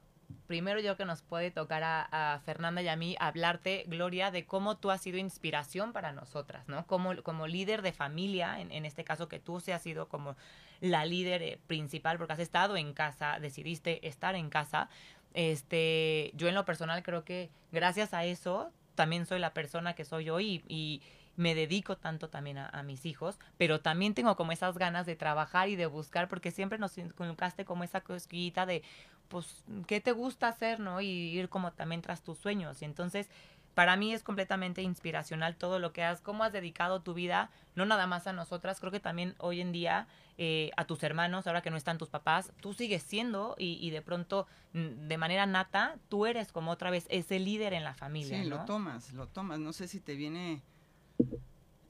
[0.47, 4.45] primero yo que nos puede tocar a, a Fernanda y a mí hablarte, Gloria, de
[4.45, 6.85] cómo tú has sido inspiración para nosotras, ¿no?
[6.87, 10.35] Como, como líder de familia, en, en este caso que tú se has sido como
[10.81, 14.89] la líder eh, principal porque has estado en casa, decidiste estar en casa.
[15.33, 20.05] Este, yo en lo personal creo que gracias a eso también soy la persona que
[20.05, 21.01] soy hoy y,
[21.37, 25.17] me dedico tanto también a, a mis hijos, pero también tengo como esas ganas de
[25.17, 28.83] trabajar y de buscar porque siempre nos inculcaste como esa cosquillita de
[29.27, 31.01] pues, ¿qué te gusta hacer, no?
[31.01, 32.81] Y ir como también tras tus sueños.
[32.81, 33.29] Y entonces,
[33.73, 37.85] para mí es completamente inspiracional todo lo que has, cómo has dedicado tu vida, no
[37.85, 40.07] nada más a nosotras, creo que también hoy en día
[40.37, 43.89] eh, a tus hermanos, ahora que no están tus papás, tú sigues siendo y, y
[43.89, 48.41] de pronto, de manera nata, tú eres como otra vez ese líder en la familia,
[48.43, 48.57] Sí, ¿no?
[48.59, 49.59] lo tomas, lo tomas.
[49.59, 50.61] No sé si te viene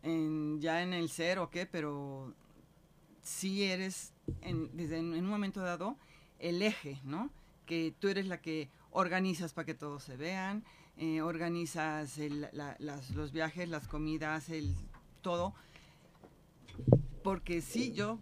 [0.03, 2.33] en- ya en el ser o qué, pero
[3.21, 5.97] sí eres, en, desde en un momento dado,
[6.39, 7.29] el eje, ¿no?
[7.65, 10.63] Que tú eres la que organizas para que todos se vean,
[10.97, 14.73] eh, organizas el- la- las- los viajes, las comidas, el
[15.21, 15.53] todo.
[17.23, 18.19] Porque sí, yo,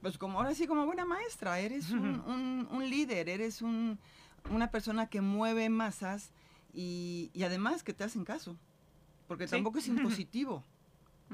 [0.00, 3.98] pues como ahora sí, como buena maestra, eres un, un- un líder, eres un,
[4.50, 6.32] una persona que mueve masas
[6.72, 8.56] y, y además que te hacen caso.
[9.28, 9.52] Porque Sí.
[9.52, 9.86] tampoco es
[10.22, 10.64] impositivo.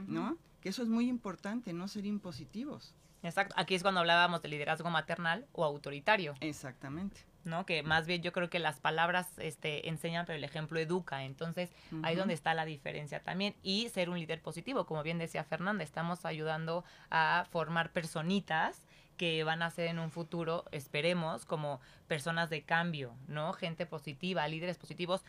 [0.06, 0.36] ¿no?
[0.60, 2.92] Que eso es muy importante, no ser impositivos.
[3.26, 3.54] Exacto.
[3.58, 6.34] Aquí es cuando hablábamos de liderazgo maternal o autoritario.
[6.40, 7.20] Exactamente.
[7.46, 7.64] ¿no?
[7.64, 11.22] Que más bien yo creo que las palabras este, enseñan, pero el ejemplo educa.
[11.22, 11.70] Entonces,
[12.02, 12.20] ahí Ujú.
[12.22, 13.54] donde está la diferencia también.
[13.62, 18.82] Y ser un líder positivo, como bien decía Fernanda, estamos ayudando a formar personitas
[19.16, 23.52] que van a ser en un futuro, esperemos, como personas de cambio, ¿no?
[23.54, 25.24] Gente positiva, líderes positivos.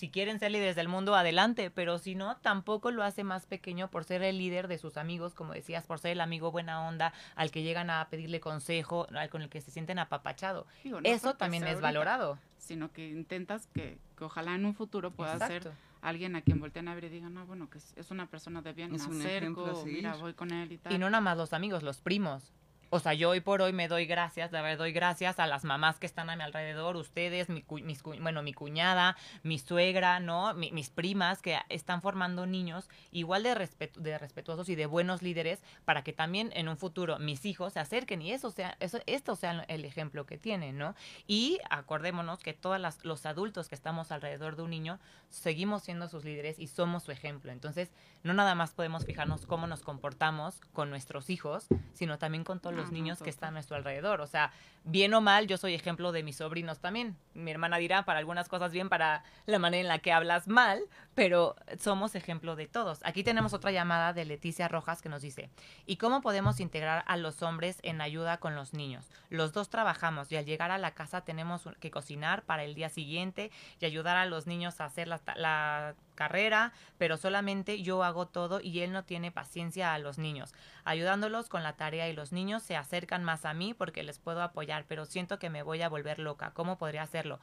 [0.00, 3.90] Si quieren ser líderes del mundo, adelante, pero si no, tampoco lo hace más pequeño
[3.90, 7.12] por ser el líder de sus amigos, como decías, por ser el amigo buena onda,
[7.36, 10.66] al que llegan a pedirle consejo, al con el que se sienten apapachado.
[10.82, 12.38] Digo, no Eso también es ahorita, valorado.
[12.56, 15.64] Sino que intentas que, que ojalá en un futuro pueda Exacto.
[15.64, 18.24] ser alguien a quien volteen a ver y digan, no, bueno, que es, es una
[18.24, 20.94] persona de bien, Es me un ejemplo mira, voy con él y tal.
[20.94, 22.54] Y no nada más los amigos, los primos.
[22.92, 25.62] O sea, yo hoy por hoy me doy gracias, de verdad doy gracias a las
[25.64, 29.60] mamás que están a mi alrededor, ustedes, mi, cu- mis, cu- bueno, mi cuñada, mi
[29.60, 30.54] suegra, ¿no?
[30.54, 35.22] Mi- mis primas que están formando niños igual de, respetu- de respetuosos y de buenos
[35.22, 38.98] líderes para que también en un futuro mis hijos se acerquen y eso sea, eso,
[39.06, 40.96] esto sea el ejemplo que tienen, ¿no?
[41.28, 44.98] Y acordémonos que todos los adultos que estamos alrededor de un niño
[45.28, 47.52] seguimos siendo sus líderes y somos su ejemplo.
[47.52, 47.92] Entonces,
[48.24, 52.74] no nada más podemos fijarnos cómo nos comportamos con nuestros hijos, sino también con todos
[52.79, 54.20] No, los niños que están a nuestro alrededor.
[54.20, 54.52] O sea,
[54.84, 57.16] bien o mal, yo soy ejemplo de mis sobrinos también.
[57.34, 60.82] Mi hermana dirá para algunas cosas bien, para la manera en la que hablas mal,
[61.14, 63.00] pero somos ejemplo de todos.
[63.04, 65.50] Aquí tenemos otra llamada de Leticia Rojas que nos dice,
[65.86, 69.06] ¿y cómo podemos integrar a los hombres en ayuda con los niños?
[69.28, 72.88] Los dos trabajamos y al llegar a la casa tenemos que cocinar para el día
[72.88, 78.26] siguiente y ayudar a los niños a hacer la, la carrera, pero solamente yo hago
[78.26, 80.54] todo y él no tiene paciencia a los niños.
[80.84, 84.42] Ayudándolos con la tarea y los niños se acercan más a mí porque les puedo
[84.42, 86.52] apoyar, pero siento que me voy a volver loca.
[86.52, 87.40] ¿Cómo podría hacerlo?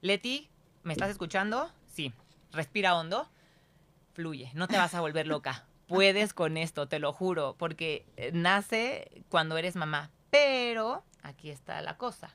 [0.00, 0.50] Leti,
[0.82, 1.70] ¿me estás escuchando?
[1.88, 2.12] Sí.
[2.52, 3.28] Respira hondo.
[4.14, 5.64] Fluye, no te vas a volver loca.
[5.86, 10.10] Puedes con esto, te lo juro, porque eh, nace cuando eres mamá.
[10.30, 12.34] Pero aquí está la cosa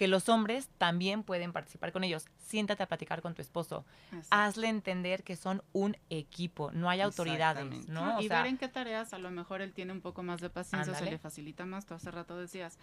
[0.00, 2.24] que los hombres también pueden participar con ellos.
[2.38, 3.84] Siéntate a platicar con tu esposo.
[4.30, 8.18] Hazle entender que son un equipo, no hay autoridades, ¿no?
[8.18, 10.94] y ver en qué tareas a lo mejor él tiene un poco más de paciencia,
[10.94, 11.84] se le facilita más.
[11.84, 12.78] Tú hace rato decías,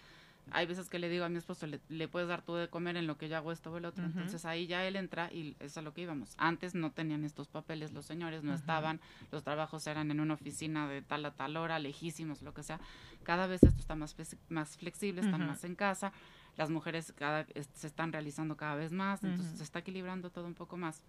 [0.51, 3.07] hay veces que le digo a mi esposo, le, puedes dar tú de comer en
[3.07, 4.05] lo que yo hago esto o el otro.
[4.05, 6.35] Entonces ahí ya él entra y es a lo que íbamos.
[6.37, 9.01] Antes no tenían estos papeles los señores, no estaban,
[9.31, 12.79] los trabajos eran en una oficina de tal a tal hora, lejísimos, lo que sea.
[13.23, 14.15] Cada vez esto está más,
[14.49, 16.13] más flexible, están más en casa.
[16.57, 20.55] Las mujeres cada, se están realizando cada vez más, entonces se está equilibrando todo un
[20.55, 21.01] poco más.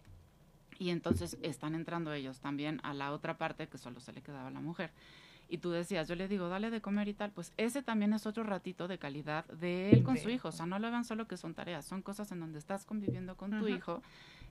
[0.78, 4.48] Y entonces están entrando ellos también a la otra parte que solo se le quedaba
[4.48, 4.92] a la mujer.
[5.50, 8.26] Y tú decías, yo le digo, dale de comer y tal, pues ese también es
[8.26, 10.48] otro ratito de calidad de él con su hijo.
[10.48, 13.34] O sea, no lo vean solo que son tareas, son cosas en donde estás conviviendo
[13.37, 14.02] con tu hijo,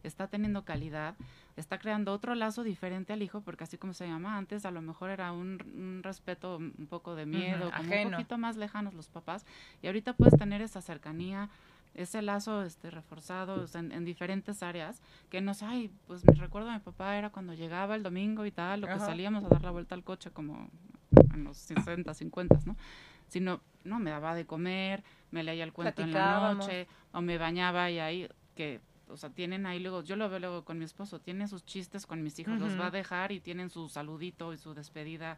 [0.04, 1.16] está teniendo calidad,
[1.56, 4.82] está creando otro lazo diferente al hijo, porque así como se llama antes, a lo
[4.82, 9.46] mejor era un, respeto, un poco de miedo, como un poquito más lejanos los papás,
[9.82, 11.50] y ahorita puedes tener esa cercanía,
[11.98, 16.74] ese lazo este reforzado en, diferentes áreas que no sé, ay, pues me recuerdo a
[16.74, 19.72] mi papá era cuando llegaba el domingo y tal, o que salíamos a dar la
[19.72, 20.70] vuelta al coche como
[21.34, 22.76] en los 60, 50, ¿no?
[23.28, 27.38] Sino, no, me daba de comer, me leía el cuento en la noche, o me
[27.38, 28.80] bañaba y ahí, que,
[29.10, 32.06] o sea, tienen ahí luego, yo lo veo luego con mi esposo, tiene sus chistes
[32.06, 35.38] con mis hijos, los va a dejar y tienen su saludito y su despedida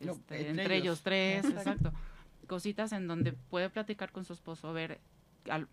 [0.00, 1.92] este, entre, ellos, tres, exacto.
[2.46, 5.00] Cositas en donde puede platicar con su esposo, ver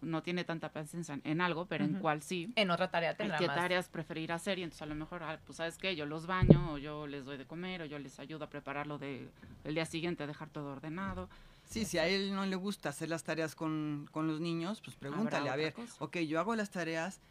[0.02, 2.52] no tiene tanta paciencia en algo, pero en cuál sí.
[2.56, 4.60] En otra tarea tendrá ¿Qué tareas preferir hacer?
[4.60, 7.26] Y entonces a lo mejor, ah, pues sabes qué, yo los baño, o yo les
[7.26, 9.30] doy de comer, o yo les ayudo a prepararlo de,
[9.63, 11.30] el día siguiente, a dejar todo ordenado.
[11.71, 14.97] Sí, si a él no le gusta hacer las tareas con, con los niños, pues
[14.97, 17.21] pregúntale, a ver, ok, yo hago las tareas,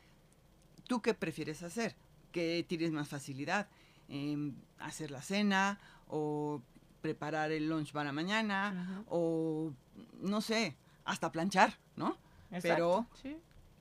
[0.86, 1.94] ¿tú qué prefieres hacer?
[2.32, 3.68] ¿Qué tienes más facilidad?
[4.08, 5.78] Em, ¿Hacer la cena?
[6.08, 6.62] ¿O
[7.02, 9.04] preparar el lunch para mañana?
[9.10, 9.72] ¿O
[10.22, 10.74] no sé,
[11.04, 12.16] hasta planchar, ¿no?
[12.62, 13.06] Pero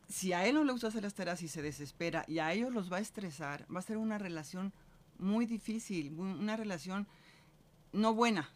[0.09, 2.73] si a él no le gusta hacer las tareas y se desespera y a ellos
[2.73, 4.73] los va a estresar, va a ser una relación
[5.19, 7.07] muy difícil, una relación
[7.93, 8.49] no buena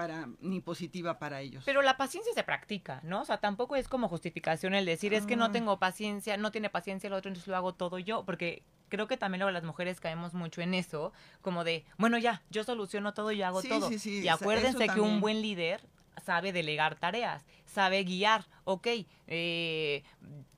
[0.00, 1.62] para ni positiva para ellos.
[1.66, 3.20] Pero la paciencia se practica, ¿no?
[3.20, 5.52] O sea, tampoco es como justificación el decir, es que no ah.
[5.52, 9.18] tengo paciencia, no tiene paciencia el otro, entonces lo hago todo yo, porque creo que
[9.18, 13.30] también luego las mujeres caemos mucho en eso, como de, bueno, ya, yo soluciono todo,
[13.30, 13.90] y hago todo.
[13.90, 15.82] y acuérdense que un buen líder
[16.24, 18.46] sabe delegar tareas, sabe guiar.
[18.64, 18.86] Ok,
[19.26, 20.02] eh,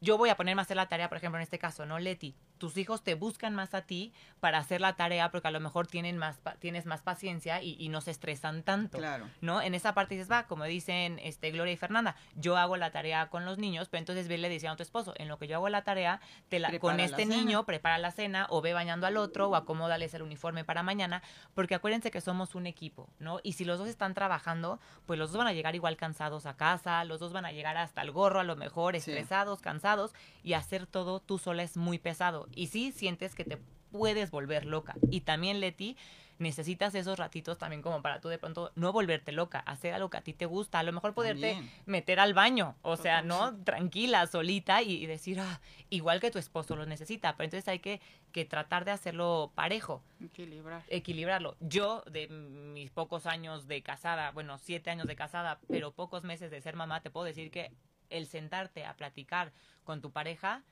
[0.00, 2.36] yo voy a ponerme a hacer la tarea, por ejemplo, en este caso, ¿no, Leti?
[2.62, 5.88] Tus hijos te buscan más a ti para hacer la tarea porque a lo mejor
[5.88, 8.98] tienen más tienes más paciencia y, no se estresan tanto.
[8.98, 9.28] Claro.
[9.40, 9.60] ¿No?
[9.60, 13.30] En esa parte dices, va, como dicen este Gloria y Fernanda, yo hago la tarea
[13.30, 15.56] con los niños, pero entonces ve le diciendo a tu esposo, en lo que yo
[15.56, 19.16] hago la tarea, te la, con este niño prepara la cena o ve bañando al
[19.16, 21.20] otro o acomódales el uniforme para mañana,
[21.54, 23.40] porque acuérdense que somos un equipo, ¿no?
[23.42, 26.56] Y si los dos están trabajando, pues los dos van a llegar igual cansados a
[26.56, 30.52] casa, los dos van a llegar hasta el gorro a lo mejor, estresados, cansados, y
[30.52, 33.58] hacer todo tú sola es muy pesado y sí sientes que te
[33.90, 34.94] puedes volver loca.
[35.10, 35.96] Y también, Leti,
[36.38, 40.18] necesitas esos ratitos también como para tú de pronto no volverte loca, hacer algo que
[40.18, 43.56] a ti te gusta, a lo mejor poderte meter al baño, o sea, ¿no?
[43.64, 48.00] Tranquila, solita y, decir, ah, igual que tu esposo lo necesita, pero entonces hay que,
[48.32, 50.02] que tratar de hacerlo parejo.
[50.20, 50.82] Equilibrar.
[50.88, 51.56] Equilibrarlo.
[51.60, 56.50] Yo, de mis pocos años de casada, bueno, siete años de casada, pero pocos meses
[56.50, 57.70] de ser mamá, te puedo decir que
[58.10, 59.52] el sentarte a platicar
[59.84, 60.62] con tu pareja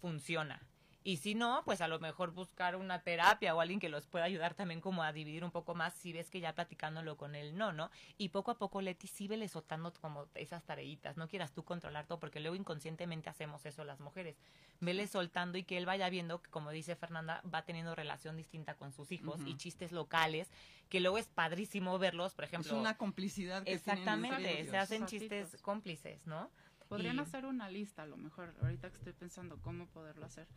[0.00, 0.60] funciona
[1.02, 4.26] y si no, pues a lo mejor buscar una terapia o alguien que los pueda
[4.26, 7.56] ayudar también como a dividir un poco más si ves que ya platicándolo con él
[7.56, 7.90] no, ¿no?
[8.18, 11.16] Y poco a poco, Leti, sí vele soltando como esas tareitas.
[11.16, 14.36] No quieras tú controlar todo porque luego inconscientemente hacemos eso las mujeres.
[14.80, 18.74] Vele soltando y que él vaya viendo que, como dice Fernanda, va teniendo relación distinta
[18.74, 20.50] con sus hijos y chistes locales,
[20.90, 22.72] que luego es padrísimo verlos, por ejemplo.
[22.72, 23.62] Es una complicidad.
[23.62, 26.50] Que exactamente, se hacen chistes cómplices, ¿no?
[26.90, 30.48] Podrían hacer una lista, a lo mejor, ahorita que estoy pensando cómo poderlo hacer.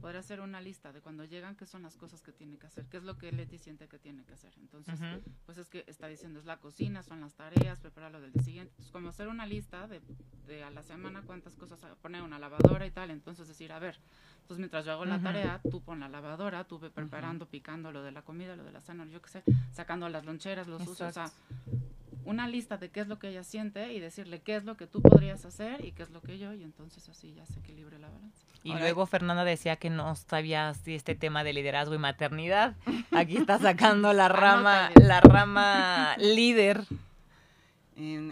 [0.00, 2.86] Podría hacer una lista de cuando llegan qué son las cosas que tiene que hacer,
[2.86, 4.52] qué es lo que Leti siente que tiene que hacer.
[4.58, 4.98] Entonces,
[5.44, 8.72] pues es que está diciendo, es la cocina, son las tareas, prepararlo del día siguiente.
[8.72, 10.00] Entonces, como hacer una lista de,
[10.46, 13.10] de a la semana cuántas cosas, poner una lavadora y tal.
[13.10, 13.98] Entonces, decir, a ver,
[14.46, 18.02] pues mientras yo hago la tarea, tú pon la lavadora, tú ve preparando, picando lo
[18.02, 21.00] de la comida, lo de la cena, yo qué sé, sacando las loncheras, los usos,
[21.00, 21.30] o sea,
[22.26, 24.86] una lista de qué es lo que ella siente y decirle qué es lo que
[24.86, 27.98] tú podrías hacer y qué es lo que yo, y entonces así ya se equilibre
[27.98, 28.46] la balanza.
[28.64, 32.74] Y luego Fernanda decía que no sabía si este tema de liderazgo y maternidad.
[33.12, 36.84] Aquí está sacando la rama, la rama líder.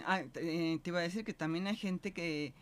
[0.05, 2.53] Ah, eh, te iba a decir que también hay gente que,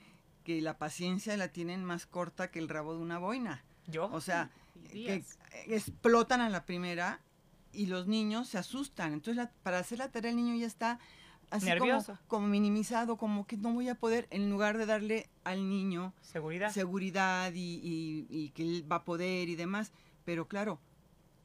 [0.43, 3.63] que la paciencia la tienen más corta que el rabo de una boina.
[3.87, 4.09] ¿Yo?
[4.13, 4.51] O sea,
[4.91, 5.23] que
[5.67, 7.19] explotan a la primera
[7.73, 9.13] y los niños se asustan.
[9.13, 10.99] Entonces, para hacer la tarea el niño ya está
[11.53, 12.17] así Nervioso.
[12.27, 16.71] Como, minimizado, como que no voy a poder, en lugar de darle al niño seguridad,
[16.71, 19.91] seguridad y, y, que él va a poder y demás.
[20.25, 20.79] Pero claro,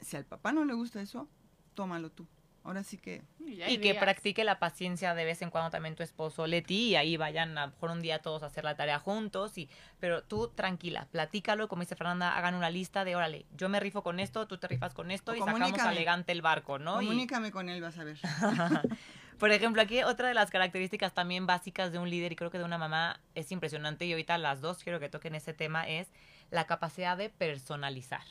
[0.00, 1.28] si al papá no le gusta eso,
[1.74, 2.26] tómalo tú.
[2.64, 3.22] Ahora sí que...
[3.40, 7.16] Y, que practique la paciencia de vez en cuando también tu esposo Leti y ahí
[7.16, 9.56] vayan a lo mejor un día todos a hacer la tarea juntos.
[9.56, 13.80] y Pero tú tranquila, platícalo, como dice Fernanda, hagan una lista de, órale, yo me
[13.80, 16.96] rifo con esto, tú te rifas con esto y sacamos elegante el barco, ¿no?
[16.96, 18.18] Comunícame con él, vas a ver.
[19.38, 22.58] Por ejemplo, aquí otra de las características también básicas de un líder y creo que
[22.58, 26.08] de una mamá es impresionante y ahorita las dos quiero que toquen ese tema es
[26.50, 28.22] la capacidad de personalizar.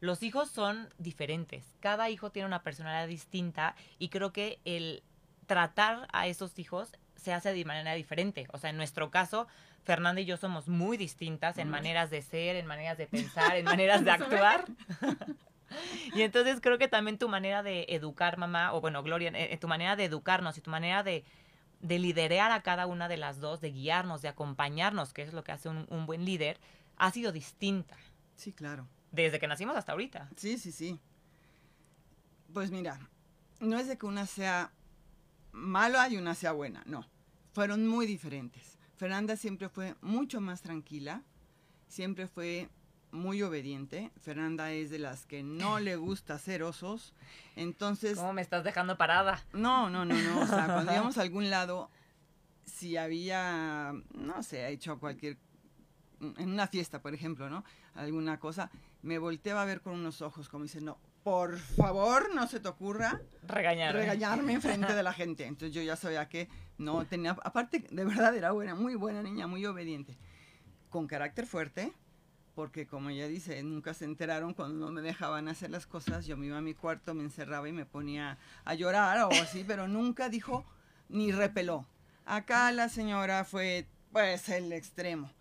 [0.00, 5.02] Los hijos son diferentes, cada hijo tiene una personalidad distinta y creo que el
[5.46, 8.46] tratar a esos hijos se hace de manera diferente.
[8.52, 9.46] O sea, en nuestro caso,
[9.84, 13.64] Fernanda y yo somos muy distintas en maneras de ser, en maneras de pensar, en
[13.66, 14.64] maneras de actuar.
[16.14, 19.68] y entonces creo que también tu manera de educar, mamá, o bueno, Gloria, eh, tu
[19.68, 21.24] manera de educarnos y tu manera de,
[21.80, 25.44] de liderar a cada una de las dos, de guiarnos, de acompañarnos, que es lo
[25.44, 26.58] que hace un, un buen líder,
[26.96, 27.96] ha sido distinta.
[28.36, 28.86] Sí, claro.
[29.12, 30.28] Desde que nacimos hasta ahorita.
[30.36, 31.00] Sí, sí, sí.
[32.52, 32.98] Pues mira,
[33.60, 34.72] no es de que una sea
[35.52, 37.06] mala y una sea buena, no.
[37.52, 38.78] Fueron muy diferentes.
[38.96, 41.22] Fernanda siempre fue mucho más tranquila,
[41.88, 42.68] siempre fue
[43.12, 44.10] muy obediente.
[44.20, 47.14] Fernanda es de las que no le gusta hacer osos.
[47.56, 48.18] Entonces.
[48.18, 49.42] ¿Cómo me estás dejando parada?
[49.52, 50.40] No, no, no, no.
[50.42, 51.90] O sea, cuando íbamos a algún lado,
[52.64, 55.38] si había, no sé, hecho cualquier.
[56.36, 57.64] En una fiesta, por ejemplo, ¿no?
[57.94, 58.70] Alguna cosa,
[59.00, 62.68] me volteaba a ver con unos ojos como dice, no, por favor, no se te
[62.68, 65.46] ocurra regañarme, regañarme en frente de la gente.
[65.46, 69.46] Entonces yo ya sabía que no tenía, aparte de verdad era buena, muy buena niña,
[69.46, 70.16] muy obediente,
[70.88, 71.92] con carácter fuerte,
[72.60, 76.36] porque como ella dice, nunca se enteraron cuando no me dejaban hacer las cosas, yo
[76.36, 79.88] me iba a mi cuarto, me encerraba y me ponía a llorar o así, pero
[79.88, 80.66] nunca dijo
[81.08, 81.86] ni repeló.
[82.26, 85.32] Acá la señora fue pues el extremo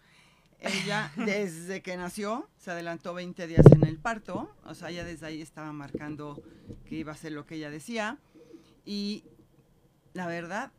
[0.61, 5.25] ella desde que nació se adelantó 20 días en el parto, o sea, ella desde
[5.25, 6.41] ahí estaba marcando
[6.85, 8.17] que iba a ser lo que ella decía.
[8.85, 9.25] Y
[10.13, 10.71] la verdad,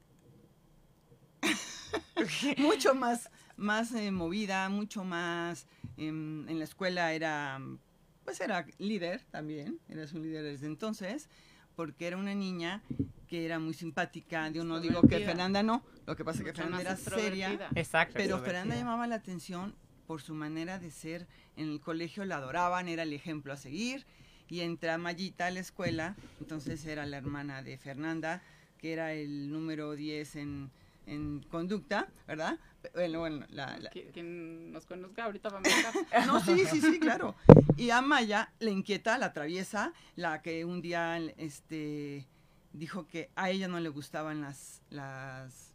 [2.56, 3.28] mucho más,
[3.60, 7.60] más eh, movida, mucho más em, en la escuela era,
[8.24, 11.28] pues era líder también, era su líder desde entonces,
[11.76, 12.82] porque era una niña
[13.28, 14.48] que era muy simpática.
[14.48, 17.68] Yo no digo que Fernanda no, lo que pasa es que Fernanda era seria.
[17.74, 18.14] Exacto.
[18.16, 19.74] Pero Fernanda llamaba la atención
[20.06, 21.28] por su manera de ser.
[21.56, 24.06] En el colegio la adoraban, era el ejemplo a seguir.
[24.48, 28.42] Y entra Mayita a la escuela, entonces era la hermana de Fernanda,
[28.78, 30.72] que era el número 10 en,
[31.06, 32.58] en conducta, ¿verdad?
[32.94, 33.78] Bueno, bueno, la,
[34.12, 37.34] Quien nos conozca ahorita va a No, sí, sí, sí, claro.
[37.76, 42.26] Y a Maya le inquieta, la traviesa, la que un día este
[42.72, 45.72] dijo que a ella no le gustaban las, las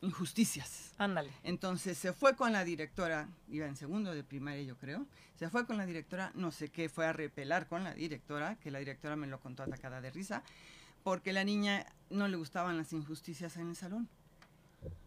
[0.00, 0.94] injusticias.
[0.98, 1.30] Ándale.
[1.42, 5.06] Entonces se fue con la directora, iba en segundo de primaria yo creo,
[5.36, 8.70] se fue con la directora, no sé qué, fue a repelar con la directora, que
[8.70, 10.42] la directora me lo contó atacada de risa,
[11.02, 14.08] porque la niña no le gustaban las injusticias en el salón.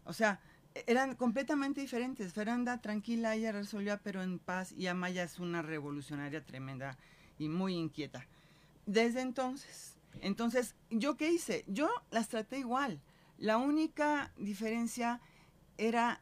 [0.04, 0.40] O sea,
[0.86, 2.32] eran completamente diferentes.
[2.32, 6.96] Fernanda tranquila, ella resolvía, pero en paz, y Amaya es una revolucionaria tremenda
[7.38, 8.26] y muy inquieta.
[8.86, 11.64] Desde entonces, entonces, ¿yo qué hice?
[11.68, 13.00] Yo las traté igual.
[13.38, 15.20] La única diferencia
[15.78, 16.20] era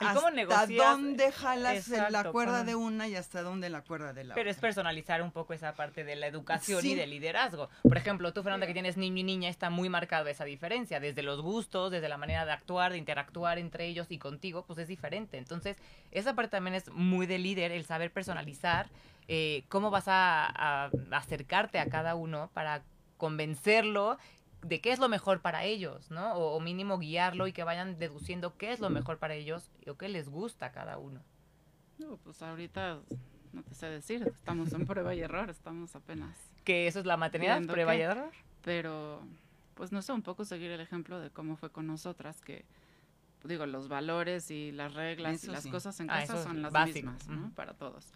[0.00, 4.50] hasta dónde jalas la cuerda de una y hasta dónde la cuerda de la Pero
[4.50, 7.68] es personalizar un poco esa parte de la educación y del liderazgo.
[7.82, 11.00] Por ejemplo, tú, Fernanda, que tienes niño y niña, está muy marcada esa diferencia.
[11.00, 14.78] Desde los gustos, desde la manera de actuar, de interactuar entre ellos y contigo, pues
[14.78, 15.38] es diferente.
[15.38, 15.76] Entonces,
[16.10, 18.88] esa parte también es muy de líder, el saber personalizar
[19.28, 22.82] eh, cómo vas a, acercarte a cada uno para
[23.18, 24.16] convencerlo
[24.62, 26.34] de qué es lo mejor para ellos, ¿no?
[26.34, 30.08] O, mínimo guiarlo y que vayan deduciendo qué es lo mejor para ellos o qué
[30.08, 31.22] les gusta a cada uno.
[31.98, 33.00] No, pues ahorita
[33.52, 36.36] no te sé decir, estamos en prueba y error, estamos apenas.
[36.64, 38.32] ¿Que eso es la maternidad, prueba y error?
[38.62, 39.22] Pero,
[39.74, 42.64] pues no sé, un poco seguir el ejemplo de cómo fue con nosotras, que
[43.44, 47.28] digo, los valores y las reglas y las cosas en ah, casa son las mismas,
[47.28, 47.50] ¿no?
[47.54, 48.06] Para todos.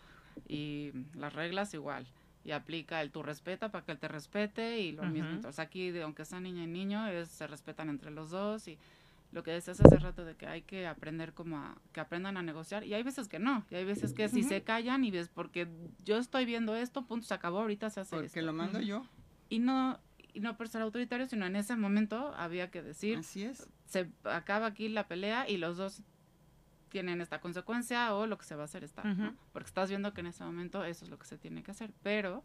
[0.49, 2.07] Y las reglas igual.
[2.45, 5.31] Y aplica el tú respeta para que él te respete y lo mismo.
[5.31, 8.79] Entonces aquí, aunque sea niña y niño, es, se respetan entre los dos y
[9.33, 12.43] lo que decías hace rato de que hay que aprender como a, que aprendan a
[12.43, 15.29] negociar y hay veces que no, y hay veces que si se callan y ves
[15.29, 15.69] porque
[16.05, 19.07] yo estoy viendo esto, punto, se acabó, ahorita se hace Porque lo mando yo.
[19.49, 19.99] Y no,
[20.35, 23.69] y no por ser autoritario, sino en ese momento había que decir, Así es.
[23.87, 26.03] se acaba aquí la pelea y los dos
[26.93, 29.35] tienen esta consecuencia o lo que se va a hacer está, ¿no?
[29.53, 31.91] Porque estás viendo que en ese momento eso es lo que se tiene que hacer,
[32.03, 32.45] pero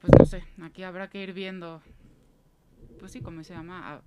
[0.00, 1.82] pues no sé, aquí habrá que ir viendo,
[3.00, 4.02] pues sí, como se llama,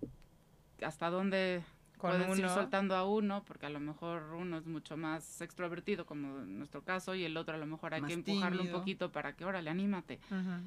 [0.81, 1.63] hasta dónde
[1.99, 6.39] puedes ir soltando a uno, porque a lo mejor uno es mucho más extrovertido, como
[6.39, 9.33] en nuestro caso, y el otro a lo mejor hay que empujarlo un poquito para
[9.33, 10.19] que, órale, anímate.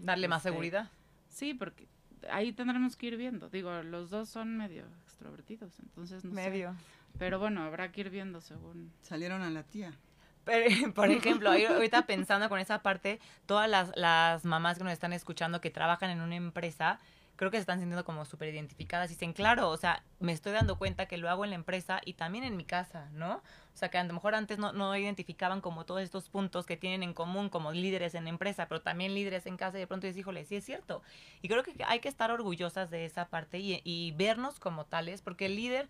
[0.03, 0.91] Darle más este, seguridad.
[1.29, 1.89] Sí, porque
[2.31, 3.49] ahí tendremos que ir viendo.
[3.49, 6.75] Digo, los dos son medio extrovertidos, entonces no medio.
[7.19, 8.93] Pero bueno, habrá que ir viendo según.
[9.01, 9.93] Salieron a la tía.
[10.95, 15.61] por ejemplo, ahorita pensando con esa parte, todas las, las mamás que nos están escuchando
[15.61, 16.99] que trabajan en una empresa,
[17.37, 20.53] creo que se están sintiendo como súper identificadas y dicen, claro, o sea, me estoy
[20.53, 23.37] dando cuenta que lo hago en la empresa y también en mi casa, ¿no?
[23.73, 26.77] O sea, que a lo mejor antes no, no identificaban como todos estos puntos que
[26.77, 29.87] tienen en común como líderes en la empresa, pero también líderes en casa y de
[29.87, 31.03] pronto dices, híjole, sí es cierto.
[31.41, 35.23] Y creo que hay que estar orgullosas de esa parte y, y vernos como tales,
[35.23, 35.89] porque el líder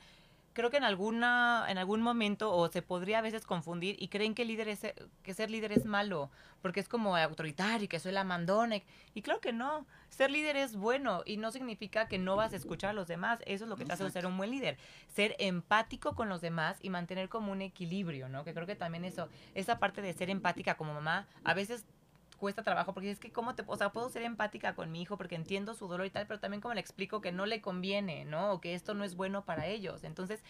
[0.52, 4.34] creo que en alguna en algún momento o se podría a veces confundir y creen
[4.34, 4.80] que líder es,
[5.22, 6.30] que ser líder es malo
[6.62, 8.76] porque es como autoritario y que soy la mandona
[9.14, 12.56] y claro que no ser líder es bueno y no significa que no vas a
[12.56, 14.76] escuchar a los demás eso es lo que te hace ser un buen líder
[15.08, 19.04] ser empático con los demás y mantener como un equilibrio no que creo que también
[19.04, 21.86] eso esa parte de ser empática como mamá a veces
[22.40, 25.16] cuesta trabajo porque es que cómo te, o sea, puedo ser empática con mi hijo
[25.16, 28.24] porque entiendo su dolor y tal, pero también como le explico que no le conviene,
[28.24, 28.52] ¿no?
[28.52, 30.02] O que esto no es bueno para ellos.
[30.02, 30.42] Entonces,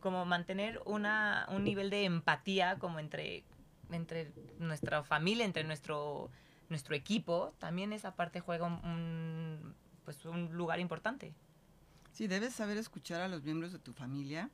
[0.00, 3.44] como mantener una, un nivel de empatía como entre,
[3.90, 6.30] entre nuestra familia, entre nuestro,
[6.68, 9.74] nuestro equipo, también esa parte juega un,
[10.04, 11.32] pues un lugar importante.
[12.12, 14.50] Sí, debes saber escuchar a los miembros de tu familia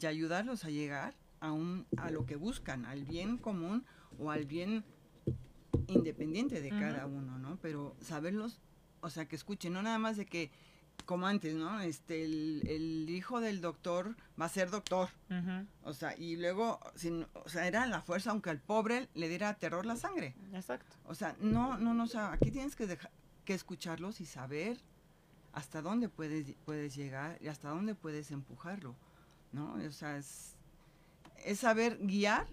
[0.00, 3.84] y ayudarlos a llegar a, un, a lo que buscan, al bien común
[4.18, 4.84] o al bien
[5.88, 7.58] independiente de cada uno, ¿no?
[7.62, 8.60] Pero saberlos,
[9.00, 10.50] o sea, que escuchen, no nada más de que,
[11.06, 11.80] como antes, ¿no?
[11.80, 15.08] Este, el, hijo del doctor va a ser doctor,
[15.82, 19.54] o sea, y luego, sin, o sea, era la fuerza, aunque al pobre le diera
[19.54, 20.34] terror la sangre.
[20.52, 20.96] Exacto.
[21.06, 23.10] O sea, no, no, no, o sea, aquí tienes que dejar,
[23.44, 24.78] que escucharlos y saber
[25.52, 28.94] hasta dónde puedes, puedes llegar y hasta dónde puedes empujarlo,
[29.52, 29.74] ¿no?
[29.74, 30.56] O sea, es,
[31.44, 32.48] es saber guiar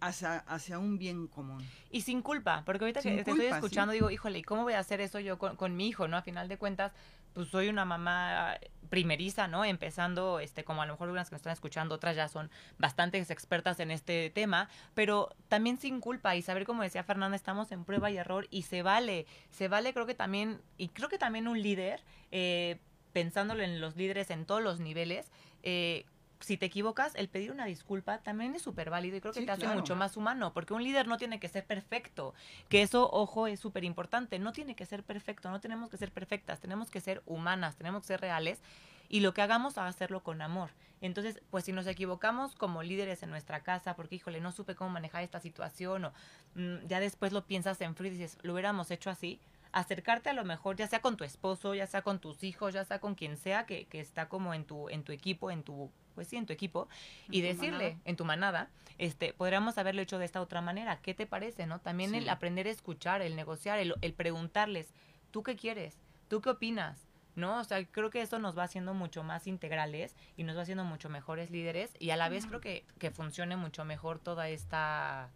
[0.00, 1.64] hacia, hacia un bien común.
[1.90, 4.80] Y sin culpa, porque ahorita que te estoy escuchando digo, híjole, ¿y cómo voy a
[4.80, 6.16] hacer eso yo con, mi hijo, no?
[6.16, 6.92] A final de cuentas,
[7.32, 9.64] pues soy una mamá primeriza, ¿no?
[9.64, 13.18] Empezando, este, como a lo mejor unas que me están escuchando, otras ya son bastante
[13.18, 17.84] expertas en este tema, pero también sin culpa y saber, como decía Fernanda, estamos en
[17.84, 21.48] prueba y error y se vale, se vale creo que también, y creo que también
[21.48, 22.78] un líder, eh,
[23.12, 25.30] pensándolo en los líderes en todos los niveles,
[25.62, 26.04] eh,
[26.40, 29.50] si te equivocas, el pedir una disculpa también es súper válido y creo que te
[29.50, 32.34] hace mucho más humano, porque un líder no tiene que ser perfecto,
[32.68, 36.12] que eso, ojo, es súper importante, no tiene que ser perfecto, no tenemos que ser
[36.12, 38.60] perfectas, tenemos que ser humanas, tenemos que ser reales
[39.08, 40.70] y lo que hagamos, a hacerlo con amor.
[41.00, 44.90] Entonces, pues si nos equivocamos como líderes en nuestra casa, porque híjole, no supe cómo
[44.90, 46.12] manejar esta situación o
[46.54, 49.40] mm, ya después lo piensas en frío y dices, lo hubiéramos hecho así,
[49.76, 52.84] acercarte a lo mejor, ya sea con tu esposo, ya sea con tus hijos, ya
[52.84, 55.90] sea con quien sea que, que está como en tu, en tu equipo, en tu
[56.14, 56.88] pues sí, en tu equipo,
[57.30, 60.98] y decirle, en tu manada, este, podríamos haberlo hecho de esta otra manera.
[61.02, 61.78] ¿Qué te parece, no?
[61.78, 64.94] También el aprender a escuchar, el negociar, el, preguntarles,
[65.30, 65.98] ¿tú qué quieres?
[66.28, 67.06] ¿Tú qué opinas?
[67.34, 67.60] ¿no?
[67.60, 70.84] O sea, creo que eso nos va haciendo mucho más integrales y nos va haciendo
[70.84, 75.28] mucho mejores líderes y a la vez creo que, que funcione mucho mejor toda esta,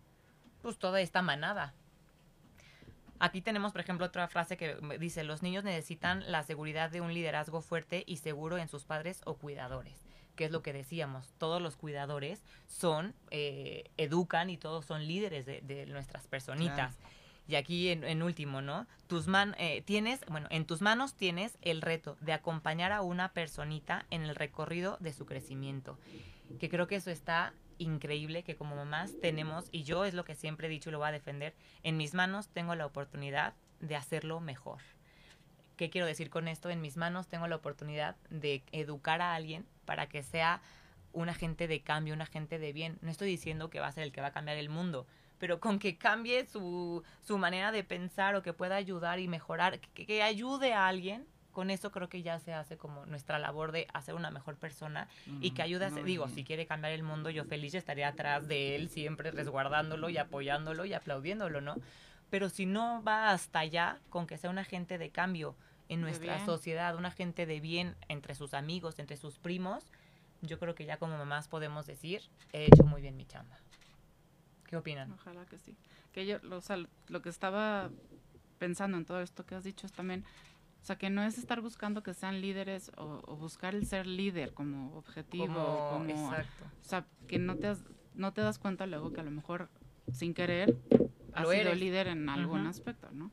[0.62, 1.74] pues toda esta manada.
[3.20, 7.14] Aquí tenemos, por ejemplo, otra frase que dice, los niños necesitan la seguridad de un
[7.14, 9.94] liderazgo fuerte y seguro en sus padres o cuidadores
[10.40, 15.44] que es lo que decíamos, todos los cuidadores son, eh, educan y todos son líderes
[15.44, 16.96] de, nuestras personitas.
[17.46, 18.86] Y aquí en, último, ¿no?
[19.06, 23.34] Tus man, eh, tienes, bueno, en tus manos tienes el reto de acompañar a una
[23.34, 25.98] personita en el recorrido de su crecimiento.
[26.58, 30.34] Que creo que eso está increíble, que como mamás tenemos, y yo es lo que
[30.34, 33.96] siempre he dicho y lo voy a defender, en mis manos tengo la oportunidad de
[33.96, 34.80] hacerlo mejor.
[35.76, 36.68] ¿Qué quiero decir con esto?
[36.68, 40.60] En mis manos tengo la oportunidad de educar a alguien para que sea
[41.12, 42.98] un agente de cambio, un agente de bien.
[43.00, 45.06] No estoy diciendo que va a ser el que va a cambiar el mundo,
[45.38, 49.80] pero con que cambie su, su manera de pensar o que pueda ayudar y mejorar,
[49.80, 53.86] que, ayude a alguien, con eso creo que ya se hace como nuestra labor de
[53.92, 55.08] hacer una mejor persona
[55.40, 56.34] y que ayuda, Muy digo, bien.
[56.36, 60.84] si quiere cambiar el mundo, yo feliz estaría atrás de él, siempre resguardándolo y apoyándolo
[60.84, 61.76] y aplaudiéndolo, ¿no?
[62.30, 65.56] Pero si no va hasta allá con que sea un agente de cambio
[65.88, 69.84] en nuestra sociedad, un agente de bien entre sus amigos, entre sus primos,
[70.40, 72.22] yo creo que ya como mamás podemos decir,
[72.52, 73.58] he hecho muy bien mi chamba.
[74.66, 75.12] ¿Qué opinan?
[75.12, 75.76] Ojalá que sí.
[76.12, 76.78] Que yo, lo, o sea,
[77.08, 77.90] lo que estaba
[78.58, 80.24] pensando en todo esto que has dicho es también,
[80.80, 84.06] o sea, que no es estar buscando que sean líderes o, o buscar el ser
[84.06, 86.64] líder como objetivo, Como- como, exacto.
[86.80, 89.68] o sea, que no te, has- no te das cuenta luego que a lo mejor
[90.12, 90.76] sin querer
[91.34, 91.78] has Lo sido eres.
[91.80, 93.30] líder en algún aspecto, ¿no?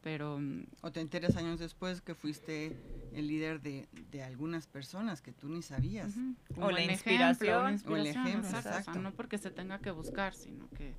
[0.00, 2.76] Pero mm, O te enteras años después que fuiste
[3.12, 6.14] el líder de, de algunas personas que tú ni sabías.
[6.56, 7.80] O la inspiración.
[7.88, 9.00] O el ejemplo, exacto, o sea, exacto.
[9.00, 10.94] no porque se tenga que buscar, sino que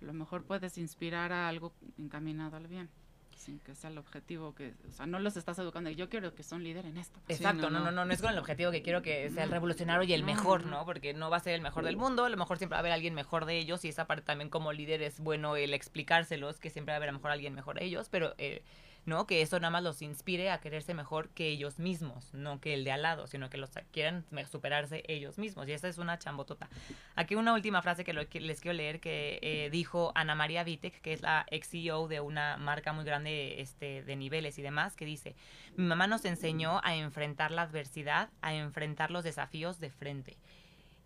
[0.00, 2.88] a lo mejor puedes inspirar a algo encaminado al bien,
[3.40, 5.90] sin que sea el objetivo que, o sea, no los estás educando.
[5.90, 7.18] Yo quiero que son líder en esto.
[7.28, 7.92] Exacto, no, no, no, no.
[7.92, 10.64] no, no es con el objetivo que quiero que sea el revolucionario y el mejor,
[10.64, 10.78] no.
[10.78, 10.84] ¿no?
[10.84, 12.80] Porque no va a ser el mejor del mundo, a lo mejor siempre va a
[12.80, 16.60] haber alguien mejor de ellos y esa parte también como líder es bueno el explicárselos,
[16.60, 18.62] que siempre va a haber a lo mejor alguien mejor de ellos, pero eh,
[19.06, 22.74] no que eso nada más los inspire a quererse mejor que ellos mismos, no que
[22.74, 26.18] el de al lado, sino que los quieran superarse ellos mismos y esa es una
[26.18, 26.68] chambotota.
[27.16, 30.64] Aquí una última frase que, lo- que les quiero leer que eh, dijo Ana María
[30.64, 34.62] Vitek, que es la ex CEO de una marca muy grande este, de niveles y
[34.62, 35.34] demás, que dice,
[35.76, 40.36] mi mamá nos enseñó a enfrentar la adversidad, a enfrentar los desafíos de frente.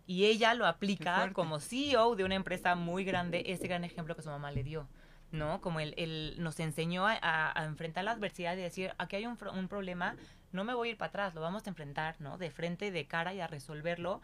[0.07, 4.21] Y ella lo aplica como CEO de una empresa muy grande, ese gran ejemplo que
[4.21, 4.87] su mamá le dio.
[5.35, 5.61] ¿No?
[5.61, 10.15] Como él, él nos enseñó a, enfrentar la adversidad y decir, aquí hay un, problema,
[10.51, 12.37] no me voy a ir para atrás, lo vamos a enfrentar, ¿no?
[12.37, 14.21] De frente, de cara y a resolverlo.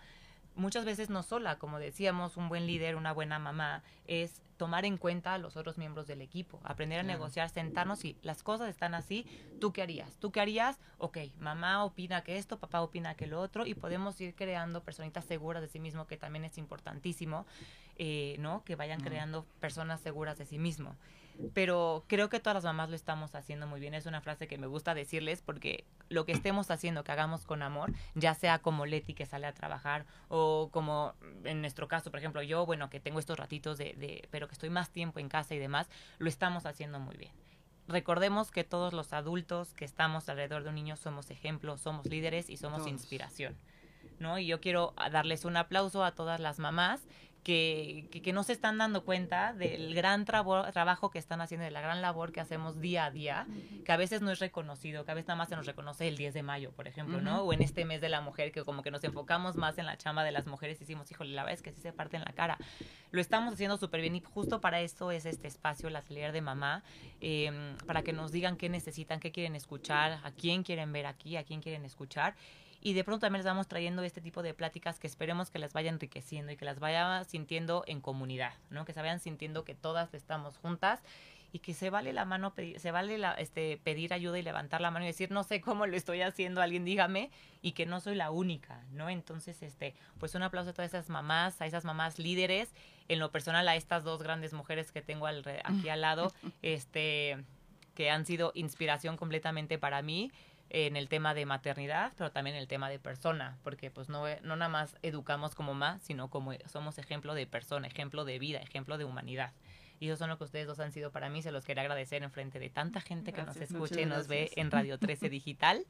[0.56, 4.98] Muchas veces no sola, como decíamos, un buen líder, una buena mamá, es tomar en
[4.98, 8.94] cuenta a los otros miembros del equipo, aprender a negociar, sentarnos y las cosas están
[8.94, 9.26] así,
[9.60, 10.18] ¿tú qué harías?
[10.18, 10.78] ¿Tú qué harías?
[11.00, 15.26] Ok, mamá opina que esto, papá opina que lo otro y podemos ir creando personitas
[15.26, 17.48] seguras de sí mismo, que también es importantísimo,
[17.98, 18.64] eh, ¿no?
[18.64, 19.04] Que vayan Mm.
[19.04, 20.96] creando personas seguras de sí mismo.
[21.54, 23.94] Pero creo que todas las mamás lo estamos haciendo muy bien.
[23.96, 27.64] Es una frase que me gusta decirles porque lo que estemos haciendo, que hagamos con
[27.64, 31.14] amor, ya sea como Leti que sale a trabajar o como
[31.46, 34.54] en nuestro caso, por ejemplo, yo, bueno, que tengo estos ratitos de, de pero que
[34.54, 35.90] estoy más tiempo en casa y demás,
[36.20, 37.32] lo estamos haciendo muy bien.
[37.88, 42.50] Recordemos que todos los adultos que estamos alrededor de un niño somos ejemplos, somos líderes
[42.50, 42.92] y somos Todos.
[42.92, 43.58] inspiración.
[44.20, 44.38] ¿no?
[44.38, 47.02] Y yo quiero darles un aplauso a todas las mamás
[47.44, 51.66] que, que, que no se están dando cuenta del gran trabo- trabajo que están haciendo,
[51.66, 53.48] de la gran labor que hacemos día a día,
[53.84, 56.18] que a veces no es reconocido, que a veces nada más se nos reconoce el
[56.18, 57.42] 10 de mayo, por ejemplo, ¿no?
[57.42, 59.98] O en este mes de la mujer, que como que nos enfocamos más en la
[59.98, 62.24] chamba de las mujeres y decimos, híjole, la verdad es que sí se parte en
[62.24, 62.58] la cara.
[63.12, 66.42] Lo estamos haciendo súper bien y justo para eso es este espacio, la atelier de
[66.42, 66.84] mamá,
[67.22, 71.38] eh, para que nos digan qué necesitan, qué quieren escuchar, a quién quieren ver aquí,
[71.38, 72.36] a quién quieren escuchar.
[72.82, 75.72] Y de pronto también les vamos trayendo este tipo de pláticas que esperemos que las
[75.72, 78.86] vaya enriqueciendo y que las vaya sintiendo en comunidad, ¿no?
[78.86, 81.04] Que se vayan sintiendo que todas estamos juntas
[81.54, 84.90] y que se vale la mano, se vale la, este, pedir ayuda y levantar la
[84.90, 87.30] mano y decir, no sé cómo lo estoy haciendo, alguien dígame,
[87.62, 89.10] y que no soy la única, ¿no?
[89.10, 92.74] Entonces, este, pues un aplauso a todas esas mamás, a esas mamás líderes,
[93.10, 97.44] en lo personal a estas dos grandes mujeres que tengo al, aquí al lado, este,
[97.96, 100.32] que han sido inspiración completamente para mí
[100.74, 104.24] en el tema de maternidad, pero también en el tema de persona, porque pues no,
[104.42, 108.60] no nada más educamos como más, sino como somos ejemplo de persona, ejemplo de vida,
[108.60, 109.52] ejemplo de humanidad.
[110.00, 112.24] Y eso son lo que ustedes dos han sido para mí, se los quería agradecer
[112.24, 115.86] en frente de tanta gente que nos escucha y nos ve en Radio 13 Digital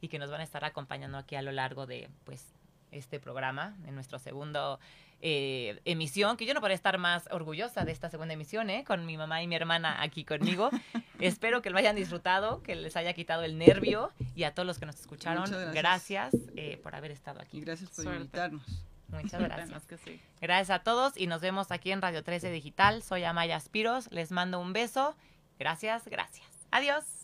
[0.00, 2.54] y que nos van a estar acompañando aquí a lo largo de pues
[2.92, 4.78] este programa, en nuestro segundo
[5.22, 8.84] eh, emisión, que yo no podría estar más orgullosa de esta segunda emisión, ¿eh?
[8.86, 10.70] con mi mamá y mi hermana aquí conmigo.
[11.20, 14.78] Espero que lo hayan disfrutado, que les haya quitado el nervio y a todos los
[14.78, 16.52] que nos escucharon, Muchas gracias, gracias.
[16.56, 17.60] eh, por haber estado Y aquí.
[17.60, 18.20] gracias por Suerte.
[18.22, 18.62] invitarnos.
[19.08, 19.70] Muchas gracias.
[19.70, 20.20] las que sí.
[20.40, 23.02] Gracias a todos y nos vemos aquí en Radio 13 Digital.
[23.02, 25.16] Soy Amaya Aspiros, les mando un beso.
[25.58, 26.46] Gracias, gracias.
[26.70, 27.19] Adiós.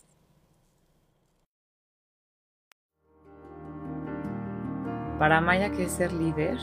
[5.19, 6.59] Para Amaya, ¿qué es ser líder?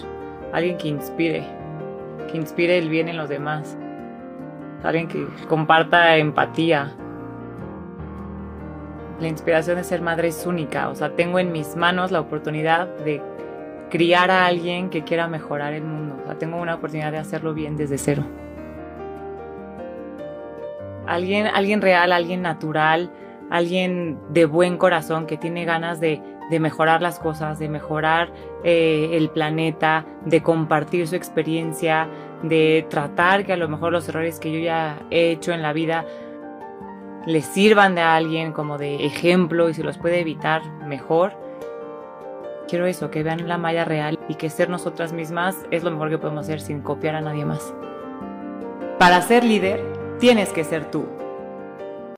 [0.51, 1.43] Alguien que inspire,
[2.31, 3.77] que inspire el bien en los demás.
[4.83, 6.93] Alguien que comparta empatía.
[9.19, 12.87] La inspiración de ser madre es única, o sea, tengo en mis manos la oportunidad
[12.87, 13.21] de
[13.89, 16.17] criar a alguien que quiera mejorar el mundo.
[16.23, 18.23] O sea, tengo una oportunidad de hacerlo bien desde cero.
[21.07, 23.11] Alguien, alguien real, alguien natural,
[23.49, 28.31] alguien de buen corazón que tiene ganas de, de mejorar las cosas, de mejorar
[28.63, 32.07] eh, el planeta, de compartir su experiencia,
[32.41, 35.73] de tratar que a lo mejor los errores que yo ya he hecho en la
[35.73, 36.05] vida
[37.25, 41.33] les sirvan de alguien como de ejemplo y si los puede evitar, mejor.
[42.67, 46.09] Quiero eso, que vean la malla real y que ser nosotras mismas es lo mejor
[46.09, 47.73] que podemos hacer sin copiar a nadie más.
[48.99, 49.81] Para ser líder,
[50.19, 51.05] tienes que ser tú.